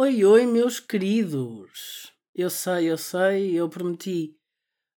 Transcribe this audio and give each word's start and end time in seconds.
Oi, 0.00 0.24
oi, 0.24 0.46
meus 0.46 0.78
queridos. 0.78 2.14
Eu 2.32 2.48
sei, 2.50 2.88
eu 2.88 2.96
sei, 2.96 3.52
eu 3.58 3.68
prometi 3.68 4.38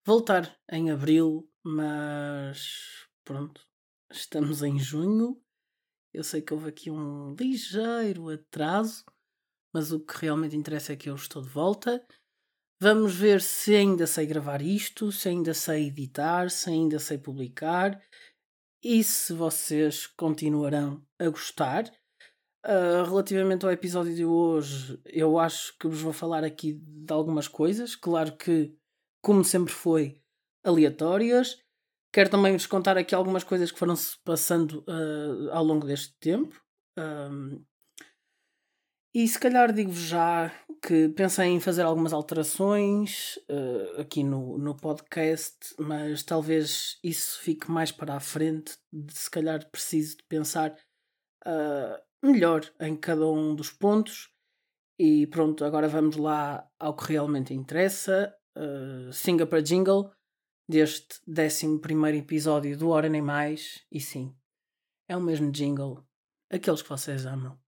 voltar 0.05 0.59
em 0.69 0.91
abril, 0.91 1.49
mas 1.63 3.07
pronto, 3.25 3.65
estamos 4.11 4.61
em 4.61 4.76
junho. 4.76 5.41
Eu 6.13 6.25
sei 6.25 6.42
que 6.42 6.53
houve 6.53 6.71
aqui 6.71 6.91
um 6.91 7.33
ligeiro 7.39 8.29
atraso, 8.29 9.05
mas 9.73 9.93
o 9.93 10.00
que 10.00 10.19
realmente 10.23 10.57
interessa 10.57 10.95
é 10.95 10.96
que 10.96 11.08
eu 11.08 11.14
estou 11.14 11.42
de 11.42 11.48
volta. 11.48 12.04
Vamos 12.80 13.14
ver 13.14 13.40
se 13.40 13.76
ainda 13.76 14.04
sei 14.04 14.26
gravar 14.26 14.60
isto, 14.60 15.12
se 15.12 15.28
ainda 15.28 15.54
sei 15.54 15.86
editar, 15.86 16.50
se 16.50 16.70
ainda 16.70 16.98
sei 16.98 17.18
publicar 17.18 18.02
e 18.82 19.04
se 19.04 19.32
vocês 19.32 20.08
continuarão 20.08 21.06
a 21.20 21.28
gostar. 21.28 21.84
Uh, 22.64 23.04
relativamente 23.04 23.64
ao 23.64 23.72
episódio 23.72 24.14
de 24.14 24.25
hoje, 24.25 25.00
eu 25.07 25.38
acho 25.38 25.77
que 25.79 25.86
vos 25.86 26.00
vou 26.00 26.12
falar 26.12 26.45
aqui 26.45 26.75
de 26.75 27.12
algumas 27.12 27.46
coisas. 27.46 27.94
Claro 27.94 28.36
que, 28.36 28.75
como 29.22 29.44
sempre 29.44 29.72
foi, 29.72 30.21
aleatórias. 30.64 31.58
Quero 32.12 32.31
também 32.31 32.53
vos 32.53 32.67
contar 32.67 32.97
aqui 32.97 33.15
algumas 33.15 33.45
coisas 33.45 33.71
que 33.71 33.79
foram-se 33.79 34.17
passando 34.25 34.84
uh, 34.89 35.51
ao 35.53 35.62
longo 35.62 35.87
deste 35.87 36.15
tempo. 36.19 36.61
Um, 36.98 37.65
e 39.15 39.27
se 39.27 39.39
calhar 39.39 39.73
digo-vos 39.73 40.01
já 40.01 40.53
que 40.83 41.09
pensei 41.09 41.47
em 41.47 41.61
fazer 41.61 41.83
algumas 41.83 42.12
alterações 42.12 43.37
uh, 43.48 44.01
aqui 44.01 44.23
no, 44.23 44.59
no 44.59 44.77
podcast, 44.77 45.75
mas 45.79 46.23
talvez 46.23 46.98
isso 47.03 47.41
fique 47.41 47.70
mais 47.70 47.91
para 47.91 48.15
a 48.15 48.20
frente. 48.20 48.77
De, 48.93 49.12
se 49.17 49.31
calhar 49.31 49.69
preciso 49.70 50.19
de 50.19 50.25
pensar 50.25 50.77
melhor 52.23 52.63
em 52.81 52.97
cada 52.97 53.27
um 53.27 53.55
dos 53.55 53.71
pontos. 53.71 54.31
E 54.99 55.27
pronto, 55.29 55.65
agora 55.65 55.89
vamos 55.89 56.17
lá 56.17 56.69
ao 56.79 56.97
que 56.97 57.13
realmente 57.13 57.55
interessa. 57.55 58.35
Uh, 58.57 59.12
singa 59.12 59.47
para 59.47 59.62
jingle 59.62 60.11
deste 60.69 61.20
11 61.29 62.17
episódio 62.17 62.77
do 62.77 62.89
Hora 62.91 63.09
Nem 63.09 63.23
Mais. 63.23 63.84
E 63.91 64.01
sim, 64.01 64.34
é 65.09 65.17
o 65.17 65.20
mesmo 65.20 65.51
jingle, 65.51 66.05
aqueles 66.51 66.83
que 66.83 66.89
vocês 66.89 67.25
amam. 67.25 67.59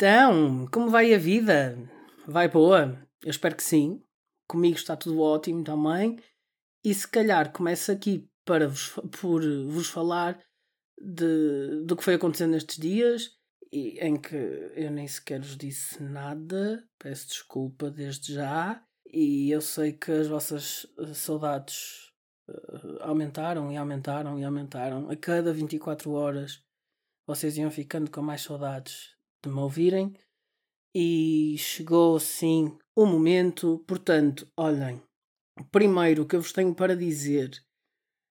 Então, 0.00 0.66
como 0.72 0.88
vai 0.88 1.12
a 1.12 1.18
vida? 1.18 1.76
Vai 2.26 2.48
boa? 2.48 3.06
Eu 3.22 3.30
espero 3.30 3.54
que 3.54 3.62
sim. 3.62 4.02
Comigo 4.48 4.74
está 4.74 4.96
tudo 4.96 5.20
ótimo 5.20 5.62
também. 5.62 6.18
E 6.82 6.94
se 6.94 7.06
calhar 7.06 7.52
começo 7.52 7.92
aqui 7.92 8.26
para 8.46 8.66
vos, 8.66 8.94
por 9.20 9.42
vos 9.66 9.90
falar 9.90 10.42
de, 10.98 11.84
do 11.84 11.94
que 11.94 12.02
foi 12.02 12.14
acontecendo 12.14 12.52
nestes 12.52 12.78
dias, 12.78 13.32
e, 13.70 13.98
em 14.00 14.16
que 14.16 14.34
eu 14.74 14.90
nem 14.90 15.06
sequer 15.06 15.38
vos 15.38 15.54
disse 15.54 16.02
nada. 16.02 16.82
Peço 16.98 17.28
desculpa 17.28 17.90
desde 17.90 18.32
já. 18.32 18.82
E 19.04 19.50
eu 19.50 19.60
sei 19.60 19.92
que 19.92 20.12
as 20.12 20.28
vossas 20.28 20.86
eh, 20.98 21.12
saudades 21.12 22.10
uh, 22.48 23.02
aumentaram 23.02 23.70
e 23.70 23.76
aumentaram 23.76 24.38
e 24.38 24.44
aumentaram. 24.44 25.10
A 25.10 25.16
cada 25.16 25.52
24 25.52 26.10
horas 26.12 26.64
vocês 27.26 27.58
iam 27.58 27.70
ficando 27.70 28.10
com 28.10 28.22
mais 28.22 28.40
saudades 28.40 29.19
de 29.42 29.50
me 29.50 29.60
ouvirem. 29.60 30.12
E 30.94 31.56
chegou 31.58 32.18
sim 32.18 32.76
o 32.96 33.06
momento, 33.06 33.84
portanto, 33.86 34.50
olhem, 34.56 35.00
primeiro 35.70 36.22
o 36.22 36.26
que 36.26 36.36
eu 36.36 36.42
vos 36.42 36.52
tenho 36.52 36.74
para 36.74 36.96
dizer, 36.96 37.50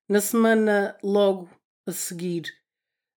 na 0.10 0.20
semana 0.20 0.98
logo 1.04 1.50
a 1.88 1.92
seguir 1.92 2.44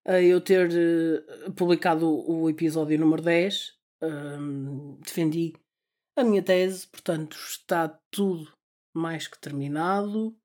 a 0.05 0.21
eu 0.21 0.41
ter 0.41 0.69
uh, 0.69 1.53
publicado 1.53 2.07
o, 2.07 2.43
o, 2.43 2.49
episódio 2.49 2.99
número 2.99 3.21
10, 3.21 3.73
um, 4.01 4.99
defendi 4.99 5.53
a 6.15 6.23
minha 6.23 6.41
tese, 6.41 6.87
portanto 6.87 7.37
está 7.37 7.87
tudo 8.09 8.51
mais 8.93 9.27
que 9.27 9.39
terminado. 9.39 10.35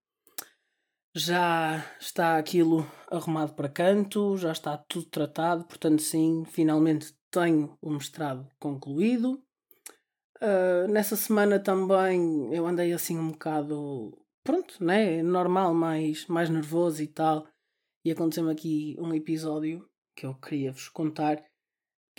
Já 1.14 1.82
está 1.98 2.36
aquilo 2.36 2.86
arrumado 3.10 3.54
para 3.54 3.70
canto, 3.70 4.36
já 4.36 4.52
está 4.52 4.76
tudo 4.76 5.06
tratado, 5.06 5.64
portanto, 5.64 6.02
sim, 6.02 6.44
finalmente 6.44 7.15
tenho 7.36 7.76
o 7.82 7.90
mestrado 7.90 8.48
concluído. 8.58 9.42
Uh, 10.36 10.88
nessa 10.88 11.16
semana 11.16 11.58
também 11.58 12.54
eu 12.54 12.66
andei 12.66 12.92
assim 12.92 13.18
um 13.18 13.30
bocado, 13.30 14.16
pronto, 14.42 14.82
né? 14.82 15.22
Normal, 15.22 15.74
mais, 15.74 16.26
mais 16.26 16.48
nervoso 16.48 17.02
e 17.02 17.06
tal. 17.06 17.46
E 18.04 18.10
aconteceu-me 18.10 18.50
aqui 18.50 18.96
um 18.98 19.12
episódio 19.12 19.86
que 20.16 20.24
eu 20.24 20.34
queria 20.34 20.72
vos 20.72 20.88
contar. 20.88 21.44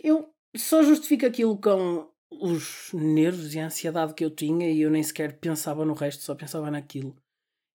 Eu 0.04 0.32
só 0.56 0.84
justifico 0.84 1.26
aquilo 1.26 1.60
com 1.60 2.12
os 2.30 2.92
nervos 2.94 3.56
e 3.56 3.60
a 3.60 3.66
ansiedade 3.66 4.14
que 4.14 4.24
eu 4.24 4.30
tinha 4.30 4.70
e 4.70 4.82
eu 4.82 4.92
nem 4.92 5.02
sequer 5.02 5.40
pensava 5.40 5.84
no 5.84 5.94
resto, 5.94 6.22
só 6.22 6.36
pensava 6.36 6.70
naquilo. 6.70 7.16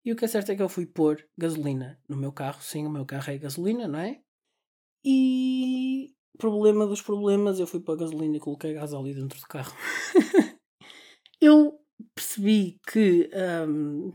E 0.04 0.12
o 0.12 0.16
que 0.16 0.24
é 0.24 0.28
certo 0.28 0.50
é 0.50 0.56
que 0.56 0.62
eu 0.62 0.68
fui 0.68 0.86
pôr 0.86 1.24
gasolina 1.36 1.98
no 2.08 2.16
meu 2.16 2.32
carro. 2.32 2.62
Sim, 2.62 2.86
o 2.86 2.90
meu 2.90 3.06
carro 3.06 3.30
é 3.30 3.38
gasolina, 3.38 3.88
não 3.88 3.98
é? 3.98 4.20
E 5.04 6.12
problema 6.38 6.86
dos 6.86 7.02
problemas, 7.02 7.58
eu 7.58 7.66
fui 7.66 7.80
para 7.80 7.94
a 7.94 7.98
gasolina 7.98 8.36
e 8.36 8.40
coloquei 8.40 8.74
gás 8.74 8.92
ali 8.92 9.14
dentro 9.14 9.38
do 9.38 9.46
carro. 9.46 9.72
eu 11.40 11.78
percebi 12.14 12.80
que 12.86 13.30
um, 13.68 14.12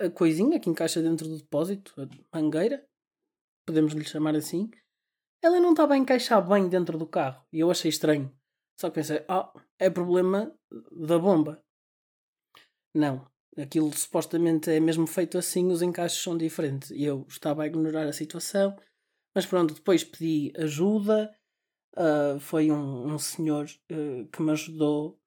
a 0.00 0.10
coisinha 0.10 0.60
que 0.60 0.70
encaixa 0.70 1.02
dentro 1.02 1.28
do 1.28 1.38
depósito, 1.38 1.94
a 2.32 2.38
mangueira, 2.38 2.86
podemos 3.66 3.92
lhe 3.92 4.04
chamar 4.04 4.34
assim, 4.34 4.70
ela 5.42 5.60
não 5.60 5.70
estava 5.70 5.94
a 5.94 5.98
encaixar 5.98 6.46
bem 6.46 6.68
dentro 6.68 6.96
do 6.96 7.06
carro. 7.06 7.44
E 7.52 7.60
eu 7.60 7.70
achei 7.70 7.90
estranho. 7.90 8.34
Só 8.80 8.88
que 8.88 8.94
pensei, 8.94 9.24
ah, 9.28 9.52
é 9.78 9.90
problema 9.90 10.54
da 10.90 11.18
bomba. 11.18 11.62
Não. 12.94 13.26
Aquilo 13.56 13.92
supostamente 13.94 14.70
é 14.70 14.80
mesmo 14.80 15.06
feito 15.06 15.38
assim, 15.38 15.70
os 15.70 15.82
encaixes 15.82 16.22
são 16.22 16.36
diferentes. 16.36 16.90
E 16.90 17.04
eu 17.04 17.24
estava 17.28 17.62
a 17.62 17.66
ignorar 17.66 18.06
a 18.06 18.12
situação 18.12 18.76
mas 19.34 19.46
pronto, 19.46 19.74
depois 19.74 20.04
pedi 20.04 20.52
ajuda. 20.56 21.34
Uh, 21.96 22.38
foi 22.40 22.70
um, 22.70 23.14
um 23.14 23.18
senhor 23.18 23.66
uh, 23.92 24.26
que 24.26 24.42
me 24.42 24.50
ajudou 24.52 25.18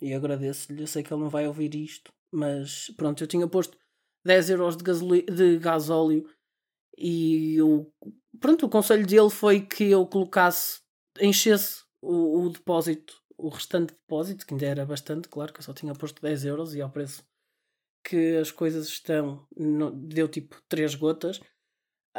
e 0.00 0.14
agradeço-lhe. 0.14 0.82
Eu 0.82 0.86
sei 0.86 1.02
que 1.02 1.12
ele 1.12 1.22
não 1.22 1.28
vai 1.28 1.46
ouvir 1.46 1.74
isto, 1.74 2.12
mas 2.32 2.90
pronto, 2.96 3.22
eu 3.22 3.26
tinha 3.26 3.46
posto 3.46 3.76
10 4.24 4.50
euros 4.50 4.76
de, 4.76 4.84
gasoli 4.84 5.22
de 5.22 5.58
gasóleo 5.58 6.28
e 6.96 7.60
o, 7.62 7.90
pronto, 8.40 8.66
o 8.66 8.68
conselho 8.68 9.06
dele 9.06 9.30
foi 9.30 9.60
que 9.60 9.84
eu 9.84 10.06
colocasse, 10.06 10.80
enchesse 11.20 11.84
o, 12.02 12.42
o 12.42 12.50
depósito, 12.50 13.22
o 13.36 13.48
restante 13.48 13.94
depósito, 13.94 14.46
que 14.46 14.54
ainda 14.54 14.66
era 14.66 14.86
bastante, 14.86 15.28
claro 15.28 15.52
que 15.52 15.60
eu 15.60 15.64
só 15.64 15.72
tinha 15.72 15.94
posto 15.94 16.20
10 16.20 16.44
euros 16.44 16.74
e 16.74 16.80
ao 16.80 16.90
preço 16.90 17.24
que 18.04 18.36
as 18.36 18.50
coisas 18.50 18.88
estão, 18.88 19.46
deu 19.94 20.28
tipo 20.28 20.60
3 20.68 20.94
gotas 20.94 21.40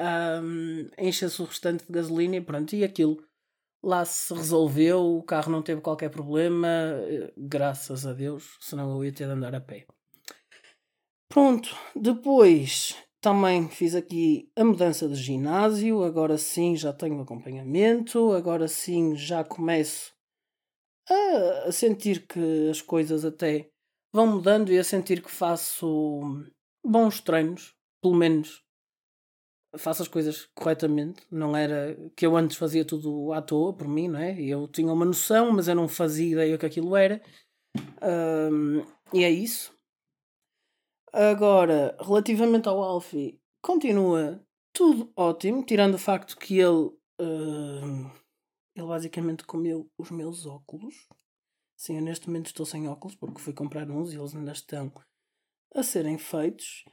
um, 0.02 0.88
enche-se 0.98 1.42
o 1.42 1.46
restante 1.46 1.86
de 1.86 1.92
gasolina 1.92 2.36
e 2.36 2.42
pronto, 2.42 2.76
e 2.76 2.84
aquilo 2.84 3.24
lá 3.84 4.04
se 4.06 4.34
resolveu, 4.34 5.18
o 5.18 5.24
carro 5.24 5.52
não 5.52 5.62
teve 5.62 5.82
qualquer 5.82 6.10
problema, 6.10 6.68
eh, 6.68 7.34
graças 7.38 8.06
a 8.06 8.14
Deus, 8.14 8.58
senão 8.60 8.92
eu 8.92 9.06
ia 9.06 9.14
ter 9.14 9.26
de 9.26 9.32
andar 9.32 9.56
a 9.56 9.62
pé. 9.62 9.86
Pronto, 11.30 11.70
depois 11.96 12.96
também 13.22 13.70
fiz 13.70 13.96
aqui 13.96 14.52
a 14.56 14.64
mudança 14.64 15.08
de 15.08 15.16
ginásio, 15.16 16.04
agora 16.04 16.38
sim 16.38 16.76
já 16.76 16.92
tenho 16.92 17.22
acompanhamento, 17.22 18.32
agora 18.32 18.68
sim 18.68 19.16
já 19.16 19.44
começo 19.44 20.14
a 21.66 21.72
sentir 21.72 22.28
que 22.28 22.70
as 22.70 22.82
coisas 22.82 23.26
até 23.26 23.70
vão 24.14 24.28
mudando 24.28 24.72
e 24.72 24.78
a 24.78 24.84
sentir 24.84 25.22
que 25.22 25.32
faço 25.32 26.22
bons 26.86 27.20
treinos, 27.20 27.76
pelo 28.02 28.16
menos 28.16 28.64
faço 29.78 30.02
as 30.02 30.08
coisas 30.08 30.50
corretamente. 30.56 31.22
Não 31.32 31.56
era 31.56 31.96
que 32.16 32.26
eu 32.26 32.36
antes 32.36 32.58
fazia 32.58 32.86
tudo 32.86 33.32
à 33.34 33.42
toa 33.42 33.74
por 33.74 33.88
mim, 33.88 34.08
não 34.08 34.20
é? 34.20 34.40
Eu 34.42 34.68
tinha 34.68 34.92
uma 34.92 35.06
noção, 35.06 35.52
mas 35.52 35.68
eu 35.68 35.76
não 35.76 35.88
fazia 35.88 36.32
ideia 36.32 36.58
que 36.58 36.66
aquilo 36.66 36.96
era. 36.96 37.22
Um, 38.02 38.86
e 39.14 39.24
é 39.24 39.30
isso. 39.30 39.74
Agora, 41.12 41.98
relativamente 42.00 42.68
ao 42.68 42.82
Alfie, 42.82 43.40
continua 43.62 44.44
tudo 44.74 45.12
ótimo, 45.16 45.66
tirando 45.66 45.96
o 45.96 46.00
facto 46.00 46.38
que 46.38 46.60
ele. 46.60 46.92
Uh, 47.20 48.10
ele 48.76 48.88
basicamente 48.88 49.44
comeu 49.44 49.90
os 49.98 50.10
meus 50.12 50.46
óculos. 50.46 51.08
Sim, 51.76 51.96
eu 51.98 52.02
neste 52.02 52.28
momento 52.28 52.48
estou 52.48 52.66
sem 52.66 52.88
óculos 52.88 53.16
porque 53.16 53.42
fui 53.42 53.54
comprar 53.54 53.90
uns 53.90 54.14
e 54.14 54.18
eles 54.18 54.36
ainda 54.36 54.52
estão 54.52 54.92
a 55.74 55.84
serem 55.84 56.18
feitos. 56.18 56.86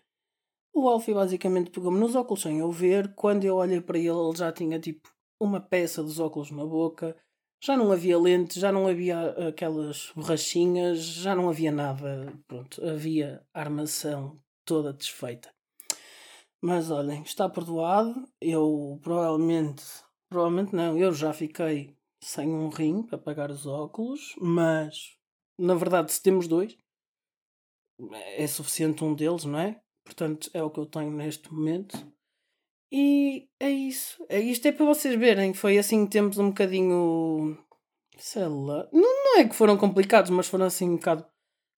O 0.78 0.90
Alfie 0.90 1.14
basicamente 1.14 1.70
pegou-me 1.70 1.98
nos 1.98 2.14
óculos 2.14 2.42
sem 2.42 2.58
eu 2.58 2.70
ver. 2.70 3.14
Quando 3.14 3.44
eu 3.44 3.56
olhei 3.56 3.80
para 3.80 3.96
ele, 3.96 4.10
ele 4.10 4.36
já 4.36 4.52
tinha 4.52 4.78
tipo 4.78 5.10
uma 5.40 5.58
peça 5.58 6.02
dos 6.02 6.20
óculos 6.20 6.50
na 6.50 6.66
boca. 6.66 7.16
Já 7.64 7.78
não 7.78 7.90
havia 7.90 8.18
lentes, 8.18 8.58
já 8.58 8.70
não 8.70 8.86
havia 8.86 9.30
aquelas 9.48 10.12
borrachinhas, 10.14 10.98
já 10.98 11.34
não 11.34 11.48
havia 11.48 11.72
nada. 11.72 12.30
Pronto, 12.46 12.86
havia 12.86 13.42
armação 13.54 14.38
toda 14.66 14.92
desfeita. 14.92 15.50
Mas 16.60 16.90
olhem, 16.90 17.22
está 17.22 17.48
perdoado. 17.48 18.28
Eu 18.38 19.00
provavelmente, 19.02 19.82
provavelmente 20.28 20.76
não, 20.76 20.98
eu 20.98 21.10
já 21.10 21.32
fiquei 21.32 21.96
sem 22.22 22.50
um 22.50 22.68
rim 22.68 23.02
para 23.02 23.16
pagar 23.16 23.50
os 23.50 23.66
óculos, 23.66 24.34
mas 24.38 25.16
na 25.58 25.74
verdade, 25.74 26.12
se 26.12 26.22
temos 26.22 26.46
dois, 26.46 26.76
é 28.36 28.46
suficiente 28.46 29.02
um 29.02 29.14
deles, 29.14 29.46
não 29.46 29.58
é? 29.58 29.80
Portanto, 30.06 30.48
é 30.54 30.62
o 30.62 30.70
que 30.70 30.78
eu 30.78 30.86
tenho 30.86 31.10
neste 31.10 31.52
momento. 31.52 31.98
E 32.90 33.48
é 33.58 33.68
isso. 33.68 34.24
É, 34.28 34.38
isto 34.38 34.66
é 34.66 34.72
para 34.72 34.86
vocês 34.86 35.18
verem. 35.18 35.52
Foi 35.52 35.76
assim 35.76 36.06
tempos 36.06 36.38
um 36.38 36.48
bocadinho. 36.48 37.58
Sei 38.16 38.44
lá. 38.44 38.88
Não, 38.92 39.24
não 39.24 39.38
é 39.40 39.48
que 39.48 39.54
foram 39.54 39.76
complicados, 39.76 40.30
mas 40.30 40.46
foram 40.46 40.66
assim 40.66 40.88
um 40.88 40.96
bocado 40.96 41.26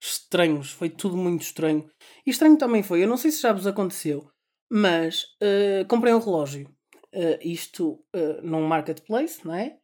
estranhos. 0.00 0.70
Foi 0.70 0.90
tudo 0.90 1.16
muito 1.16 1.40
estranho. 1.42 1.90
E 2.26 2.30
estranho 2.30 2.58
também 2.58 2.82
foi. 2.82 3.02
Eu 3.02 3.08
não 3.08 3.16
sei 3.16 3.30
se 3.30 3.42
já 3.42 3.52
vos 3.52 3.66
aconteceu, 3.66 4.30
mas 4.70 5.24
uh, 5.42 5.88
comprei 5.88 6.12
um 6.12 6.20
relógio. 6.20 6.68
Uh, 7.14 7.40
isto 7.40 8.04
uh, 8.14 8.42
num 8.42 8.66
marketplace, 8.66 9.44
não 9.44 9.54
é? 9.54 9.78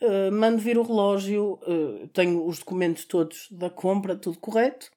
Uh, 0.00 0.30
mando 0.30 0.58
vir 0.58 0.78
o 0.78 0.82
relógio, 0.82 1.58
tenho 2.12 2.46
os 2.46 2.58
documentos 2.58 3.06
todos 3.06 3.48
da 3.50 3.68
compra, 3.70 4.14
tudo 4.14 4.38
correto. 4.38 4.90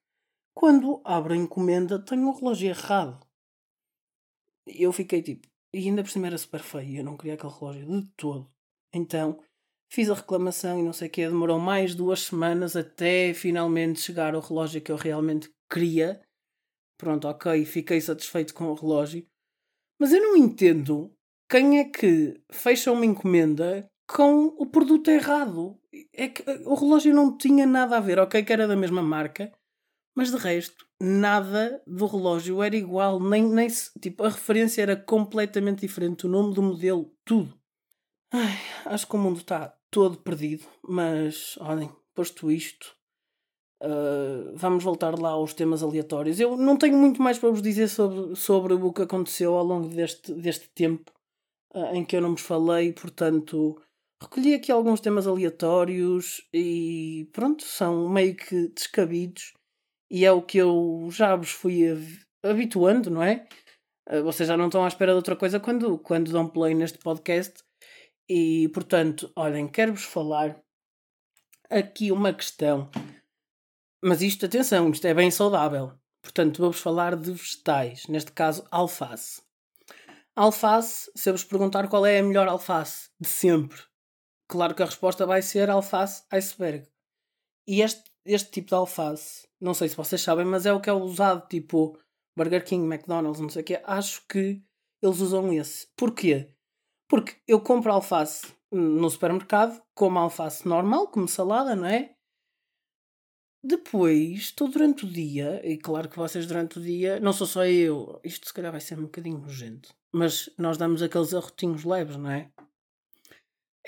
Quando 0.53 1.01
abro 1.05 1.33
a 1.33 1.37
encomenda, 1.37 2.03
tenho 2.03 2.27
o 2.27 2.35
relógio 2.35 2.69
errado. 2.69 3.25
Eu 4.65 4.91
fiquei 4.91 5.21
tipo. 5.21 5.47
E 5.73 5.79
ainda 5.79 6.03
por 6.03 6.09
cima 6.09 6.27
era 6.27 6.37
super 6.37 6.61
feio. 6.61 6.97
Eu 6.97 7.03
não 7.03 7.15
queria 7.17 7.35
aquele 7.35 7.53
relógio 7.53 7.85
de 7.85 8.09
todo. 8.17 8.51
Então 8.93 9.39
fiz 9.91 10.09
a 10.09 10.13
reclamação 10.13 10.79
e 10.79 10.83
não 10.83 10.93
sei 10.93 11.07
o 11.07 11.11
que. 11.11 11.27
Demorou 11.27 11.59
mais 11.59 11.95
duas 11.95 12.21
semanas 12.21 12.75
até 12.75 13.33
finalmente 13.33 13.99
chegar 13.99 14.35
o 14.35 14.39
relógio 14.39 14.81
que 14.81 14.91
eu 14.91 14.95
realmente 14.95 15.49
queria. 15.71 16.21
Pronto, 16.97 17.27
ok, 17.27 17.65
fiquei 17.65 18.01
satisfeito 18.01 18.53
com 18.53 18.65
o 18.65 18.73
relógio. 18.73 19.25
Mas 19.99 20.11
eu 20.11 20.21
não 20.21 20.35
entendo 20.35 21.13
quem 21.49 21.79
é 21.79 21.85
que 21.85 22.41
fecha 22.51 22.91
uma 22.91 23.05
encomenda 23.05 23.89
com 24.07 24.47
o 24.57 24.65
produto 24.65 25.09
errado. 25.09 25.79
É 26.13 26.27
que 26.27 26.43
o 26.65 26.75
relógio 26.75 27.13
não 27.13 27.37
tinha 27.37 27.65
nada 27.65 27.97
a 27.97 28.01
ver, 28.01 28.19
ok, 28.19 28.43
que 28.43 28.53
era 28.53 28.67
da 28.67 28.75
mesma 28.75 29.01
marca, 29.01 29.51
mas 30.19 30.31
de 30.31 30.38
resto, 30.38 30.86
nada 31.00 31.81
do 31.88 32.06
relógio 32.06 32.62
era 32.62 32.75
igual, 32.75 33.21
nem, 33.21 33.42
nem 33.42 33.69
tipo, 34.01 34.25
a 34.25 34.27
referência 34.27 34.81
era 34.81 34.98
completamente 34.98 35.80
diferente, 35.80 36.25
o 36.25 36.30
nome 36.30 36.54
do 36.54 36.62
modelo, 36.62 37.10
tudo. 37.24 37.57
Ai, 38.30 38.57
acho 38.86 39.07
que 39.07 39.16
o 39.16 39.18
mundo 39.18 39.38
está 39.38 39.74
todo 39.89 40.18
perdido, 40.18 40.66
mas 40.83 41.57
olhem, 41.62 41.89
posto 42.13 42.51
isto, 42.51 42.94
uh, 43.81 44.51
vamos 44.56 44.83
voltar 44.83 45.18
lá 45.18 45.30
aos 45.30 45.54
temas 45.54 45.81
aleatórios. 45.81 46.38
Eu 46.38 46.57
não 46.57 46.75
tenho 46.75 46.98
muito 46.98 47.21
mais 47.21 47.39
para 47.39 47.51
vos 47.51 47.62
dizer 47.62 47.88
sobre, 47.88 48.36
sobre 48.36 48.74
o 48.74 48.92
que 48.92 49.04
aconteceu 49.04 49.56
ao 49.56 49.63
longo 49.63 49.88
deste, 49.88 50.33
deste 50.33 50.68
tempo 50.71 51.13
uh, 51.74 51.95
em 51.95 52.04
que 52.04 52.18
eu 52.18 52.21
não 52.21 52.31
vos 52.31 52.42
falei, 52.42 52.92
portanto. 52.92 53.81
Recolhi 54.21 54.54
aqui 54.54 54.69
alguns 54.69 55.00
temas 55.00 55.25
aleatórios 55.25 56.45
e 56.54 57.30
pronto, 57.31 57.63
são 57.63 58.10
meio 58.10 58.36
que 58.36 58.68
descabidos 58.68 59.54
e 60.09 60.25
é 60.25 60.31
o 60.31 60.41
que 60.41 60.57
eu 60.57 61.07
já 61.11 61.35
vos 61.35 61.51
fui 61.51 61.83
habituando, 62.44 63.09
não 63.09 63.23
é? 63.23 63.47
Ah, 64.07 64.21
vocês 64.21 64.47
já 64.47 64.57
não 64.57 64.65
estão 64.65 64.83
à 64.83 64.88
espera 64.88 65.11
de 65.11 65.17
outra 65.17 65.35
coisa 65.35 65.59
quando, 65.59 65.97
quando 66.00 66.31
dão 66.31 66.50
play 66.50 66.73
neste 66.73 66.97
podcast. 66.97 67.63
E 68.27 68.69
portanto, 68.69 69.31
olhem, 69.35 69.67
quero-vos 69.67 70.03
falar 70.03 70.59
aqui 71.69 72.11
uma 72.11 72.33
questão. 72.33 72.89
Mas 74.03 74.21
isto, 74.21 74.45
atenção, 74.45 74.89
isto 74.91 75.06
é 75.06 75.13
bem 75.13 75.29
saudável. 75.29 75.94
Portanto, 76.21 76.61
vou-vos 76.61 76.81
falar 76.81 77.15
de 77.15 77.31
vegetais, 77.31 78.07
neste 78.07 78.31
caso, 78.31 78.65
alface. 78.71 79.41
Alface, 80.35 81.11
se 81.15 81.29
eu 81.29 81.33
vos 81.33 81.44
perguntar 81.44 81.88
qual 81.88 82.06
é 82.06 82.19
a 82.19 82.23
melhor 82.23 82.47
alface 82.47 83.09
de 83.19 83.27
sempre, 83.27 83.81
claro 84.47 84.73
que 84.73 84.83
a 84.83 84.85
resposta 84.85 85.25
vai 85.25 85.41
ser 85.41 85.69
alface 85.69 86.23
iceberg. 86.31 86.88
E 87.67 87.81
este, 87.81 88.08
este 88.29 88.51
tipo 88.51 88.69
de 88.69 88.75
alface 88.75 89.49
não 89.59 89.73
sei 89.73 89.89
se 89.89 89.97
vocês 89.97 90.21
sabem, 90.21 90.45
mas 90.45 90.65
é 90.65 90.73
o 90.73 90.79
que 90.79 90.89
é 90.89 90.93
usado, 90.93 91.47
tipo 91.47 91.99
Burger 92.37 92.63
King, 92.63 92.85
McDonald's, 92.85 93.41
não 93.41 93.49
sei 93.49 93.61
o 93.61 93.65
quê. 93.65 93.81
Acho 93.83 94.25
que 94.27 94.63
eles 95.01 95.19
usam 95.19 95.51
esse. 95.51 95.87
Porquê? 95.97 96.55
Porque 97.09 97.35
eu 97.47 97.59
compro 97.59 97.91
alface 97.91 98.47
no 98.71 99.09
supermercado, 99.09 99.81
como 99.93 100.19
alface 100.19 100.67
normal, 100.67 101.07
como 101.07 101.27
salada, 101.27 101.75
não 101.75 101.87
é? 101.87 102.15
Depois, 103.61 104.39
estou 104.39 104.69
durante 104.69 105.03
o 105.03 105.09
dia, 105.09 105.59
e 105.67 105.77
claro 105.77 106.07
que 106.07 106.15
vocês 106.15 106.47
durante 106.47 106.79
o 106.79 106.81
dia, 106.81 107.19
não 107.19 107.33
sou 107.33 107.45
só 107.45 107.65
eu, 107.65 108.21
isto 108.23 108.47
se 108.47 108.53
calhar 108.53 108.71
vai 108.71 108.79
ser 108.79 108.97
um 108.97 109.03
bocadinho 109.03 109.39
nojento, 109.39 109.93
mas 110.13 110.49
nós 110.57 110.77
damos 110.77 111.01
aqueles 111.01 111.33
arrotinhos 111.33 111.83
leves, 111.83 112.15
não 112.15 112.31
é? 112.31 112.49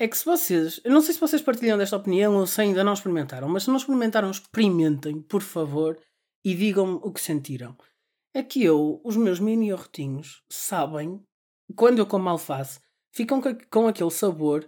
É 0.02 0.08
que 0.08 0.18
se 0.18 0.26
vocês. 0.26 0.82
Eu 0.84 0.92
não 0.92 1.00
sei 1.00 1.14
se 1.14 1.20
vocês 1.20 1.44
partilham 1.44 1.78
desta 1.78 1.96
opinião 1.96 2.36
ou 2.38 2.48
se 2.48 2.60
ainda 2.60 2.84
não 2.84 2.94
experimentaram, 2.94 3.48
mas 3.48 3.62
se 3.62 3.70
não 3.70 3.78
experimentaram, 3.78 4.32
experimentem, 4.32 5.22
por 5.22 5.44
favor, 5.44 5.96
e 6.44 6.56
digam-me 6.56 7.00
o 7.04 7.12
que 7.12 7.22
sentiram. 7.22 7.78
É 8.34 8.42
que 8.42 8.64
eu, 8.64 9.00
os 9.04 9.16
meus 9.16 9.40
mini 9.40 9.72
arrotinhos, 9.72 10.42
sabem, 10.50 11.24
quando 11.76 12.00
eu 12.00 12.08
como 12.08 12.28
alface, 12.28 12.80
ficam 13.14 13.40
com 13.70 13.88
aquele 13.88 14.10
sabor 14.10 14.68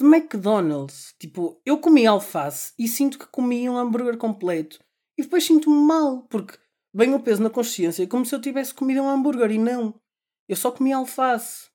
de 0.00 0.06
McDonald's. 0.06 1.16
Tipo, 1.18 1.60
eu 1.66 1.78
comi 1.78 2.06
alface 2.06 2.72
e 2.78 2.86
sinto 2.86 3.18
que 3.18 3.26
comi 3.26 3.68
um 3.68 3.76
hambúrguer 3.76 4.16
completo. 4.18 4.78
E 5.18 5.22
depois 5.22 5.44
sinto-me 5.44 5.84
mal, 5.84 6.28
porque 6.28 6.56
vem 6.94 7.12
o 7.12 7.18
peso 7.18 7.42
na 7.42 7.50
consciência 7.50 8.06
como 8.06 8.24
se 8.24 8.32
eu 8.36 8.40
tivesse 8.40 8.72
comido 8.72 9.02
um 9.02 9.08
hambúrguer 9.08 9.50
e 9.50 9.58
não. 9.58 10.00
Eu 10.48 10.54
só 10.54 10.70
comi 10.70 10.92
alface. 10.92 11.69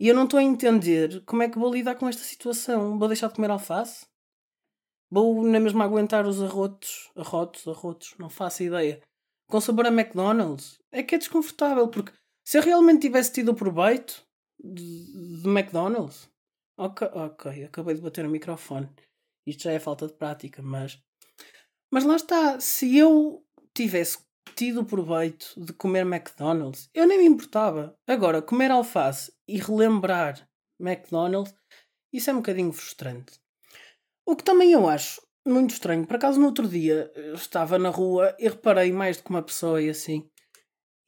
E 0.00 0.08
eu 0.08 0.14
não 0.14 0.24
estou 0.24 0.40
a 0.40 0.42
entender 0.42 1.22
como 1.26 1.42
é 1.42 1.48
que 1.48 1.58
vou 1.58 1.70
lidar 1.70 1.94
com 1.94 2.08
esta 2.08 2.22
situação. 2.22 2.98
Vou 2.98 3.06
deixar 3.06 3.28
de 3.28 3.34
comer 3.34 3.50
alface? 3.50 4.06
Vou 5.10 5.44
na 5.44 5.60
mesma 5.60 5.84
aguentar 5.84 6.26
os 6.26 6.42
arrotos, 6.42 7.10
arrotos, 7.14 7.68
arrotos, 7.68 8.14
não 8.18 8.30
faço 8.30 8.62
ideia. 8.62 9.02
Com 9.46 9.60
sabor 9.60 9.86
a 9.86 9.90
McDonald's? 9.90 10.78
É 10.90 11.02
que 11.02 11.14
é 11.14 11.18
desconfortável, 11.18 11.86
porque 11.88 12.12
se 12.42 12.56
eu 12.56 12.62
realmente 12.62 13.02
tivesse 13.02 13.32
tido 13.32 13.50
o 13.50 13.54
proveito 13.54 14.24
de, 14.58 15.42
de 15.42 15.48
McDonald's. 15.48 16.30
Ok, 16.78 17.06
ok, 17.12 17.64
acabei 17.64 17.94
de 17.94 18.00
bater 18.00 18.24
o 18.24 18.30
microfone. 18.30 18.88
Isto 19.46 19.64
já 19.64 19.72
é 19.72 19.78
falta 19.78 20.06
de 20.06 20.14
prática, 20.14 20.62
mas. 20.62 20.98
Mas 21.92 22.04
lá 22.04 22.16
está, 22.16 22.58
se 22.58 22.96
eu 22.96 23.44
tivesse 23.74 24.18
tido 24.54 24.80
o 24.80 24.84
proveito 24.84 25.52
de 25.56 25.72
comer 25.72 26.06
McDonald's, 26.06 26.88
eu 26.94 27.06
nem 27.06 27.18
me 27.18 27.26
importava. 27.26 27.96
Agora, 28.06 28.42
comer 28.42 28.70
alface 28.70 29.32
e 29.48 29.58
relembrar 29.58 30.48
McDonald's, 30.78 31.54
isso 32.12 32.30
é 32.30 32.32
um 32.32 32.36
bocadinho 32.36 32.72
frustrante. 32.72 33.40
O 34.26 34.36
que 34.36 34.44
também 34.44 34.72
eu 34.72 34.88
acho 34.88 35.20
muito 35.46 35.70
estranho, 35.70 36.06
por 36.06 36.16
acaso 36.16 36.38
no 36.38 36.46
outro 36.46 36.68
dia 36.68 37.10
eu 37.14 37.34
estava 37.34 37.78
na 37.78 37.88
rua 37.88 38.36
e 38.38 38.48
reparei 38.48 38.92
mais 38.92 39.16
do 39.16 39.24
que 39.24 39.30
uma 39.30 39.42
pessoa 39.42 39.80
e 39.80 39.88
assim. 39.88 40.28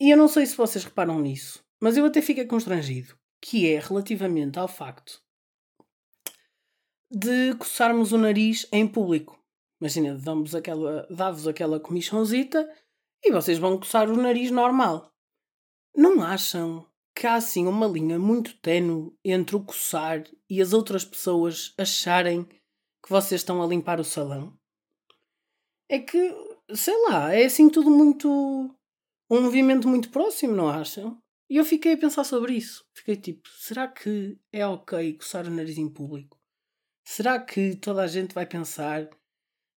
E 0.00 0.10
eu 0.10 0.16
não 0.16 0.28
sei 0.28 0.46
se 0.46 0.56
vocês 0.56 0.84
reparam 0.84 1.20
nisso, 1.20 1.62
mas 1.80 1.96
eu 1.96 2.04
até 2.04 2.20
fiquei 2.20 2.46
constrangido, 2.46 3.16
que 3.40 3.70
é 3.70 3.78
relativamente 3.78 4.58
ao 4.58 4.68
facto 4.68 5.22
de 7.14 7.54
coçarmos 7.56 8.12
o 8.12 8.18
nariz 8.18 8.66
em 8.72 8.88
público. 8.88 9.38
Imagina, 9.80 10.14
damos 10.16 10.54
aquela, 10.54 11.06
dá-vos 11.10 11.46
aquela 11.46 11.78
comichãozita 11.78 12.68
e 13.24 13.30
vocês 13.30 13.58
vão 13.58 13.78
coçar 13.78 14.10
o 14.10 14.16
nariz 14.16 14.50
normal. 14.50 15.12
Não 15.94 16.22
acham 16.22 16.86
que 17.14 17.26
há 17.26 17.34
assim 17.34 17.66
uma 17.66 17.86
linha 17.86 18.18
muito 18.18 18.56
tenue 18.58 19.12
entre 19.24 19.54
o 19.54 19.64
coçar 19.64 20.24
e 20.48 20.60
as 20.60 20.72
outras 20.72 21.04
pessoas 21.04 21.74
acharem 21.78 22.44
que 22.44 23.10
vocês 23.10 23.40
estão 23.40 23.62
a 23.62 23.66
limpar 23.66 24.00
o 24.00 24.04
salão? 24.04 24.56
É 25.88 25.98
que, 25.98 26.34
sei 26.74 26.96
lá, 27.08 27.32
é 27.34 27.44
assim 27.44 27.68
tudo 27.68 27.90
muito. 27.90 28.28
um 29.30 29.42
movimento 29.42 29.88
muito 29.88 30.10
próximo, 30.10 30.54
não 30.54 30.68
acham? 30.68 31.20
E 31.50 31.56
eu 31.56 31.64
fiquei 31.64 31.92
a 31.92 31.98
pensar 31.98 32.24
sobre 32.24 32.54
isso. 32.54 32.84
Fiquei 32.94 33.16
tipo, 33.16 33.46
será 33.58 33.86
que 33.86 34.38
é 34.50 34.66
ok 34.66 35.14
coçar 35.14 35.46
o 35.46 35.50
nariz 35.50 35.76
em 35.76 35.88
público? 35.88 36.38
Será 37.04 37.38
que 37.38 37.76
toda 37.76 38.02
a 38.02 38.06
gente 38.06 38.34
vai 38.34 38.46
pensar 38.46 39.10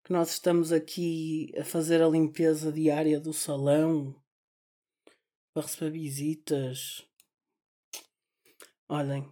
que 0.04 0.12
nós 0.12 0.30
estamos 0.32 0.70
aqui 0.70 1.50
a 1.58 1.64
fazer 1.64 2.02
a 2.02 2.08
limpeza 2.08 2.70
diária 2.70 3.18
do 3.18 3.32
salão 3.32 4.14
para 5.54 5.62
receber 5.62 5.90
visitas. 5.92 7.08
Olhem, 8.87 9.26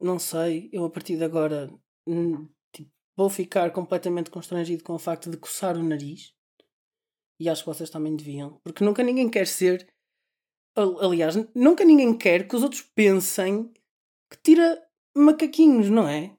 não 0.00 0.18
sei, 0.18 0.68
eu 0.72 0.84
a 0.84 0.90
partir 0.90 1.16
de 1.16 1.22
agora 1.22 1.72
hum, 2.04 2.48
tipo, 2.72 2.90
vou 3.16 3.30
ficar 3.30 3.70
completamente 3.72 4.28
constrangido 4.28 4.82
com 4.82 4.94
o 4.94 4.98
facto 4.98 5.30
de 5.30 5.36
coçar 5.36 5.76
o 5.76 5.82
nariz. 5.82 6.34
E 7.38 7.48
acho 7.48 7.62
que 7.62 7.68
vocês 7.68 7.88
também 7.88 8.16
deviam, 8.16 8.58
porque 8.64 8.82
nunca 8.82 9.04
ninguém 9.04 9.30
quer 9.30 9.46
ser. 9.46 9.86
Aliás, 10.74 11.36
nunca 11.54 11.84
ninguém 11.84 12.16
quer 12.16 12.48
que 12.48 12.56
os 12.56 12.62
outros 12.62 12.82
pensem 12.82 13.72
que 14.28 14.38
tira 14.42 14.82
macaquinhos, 15.14 15.88
não 15.88 16.08
é? 16.08 16.36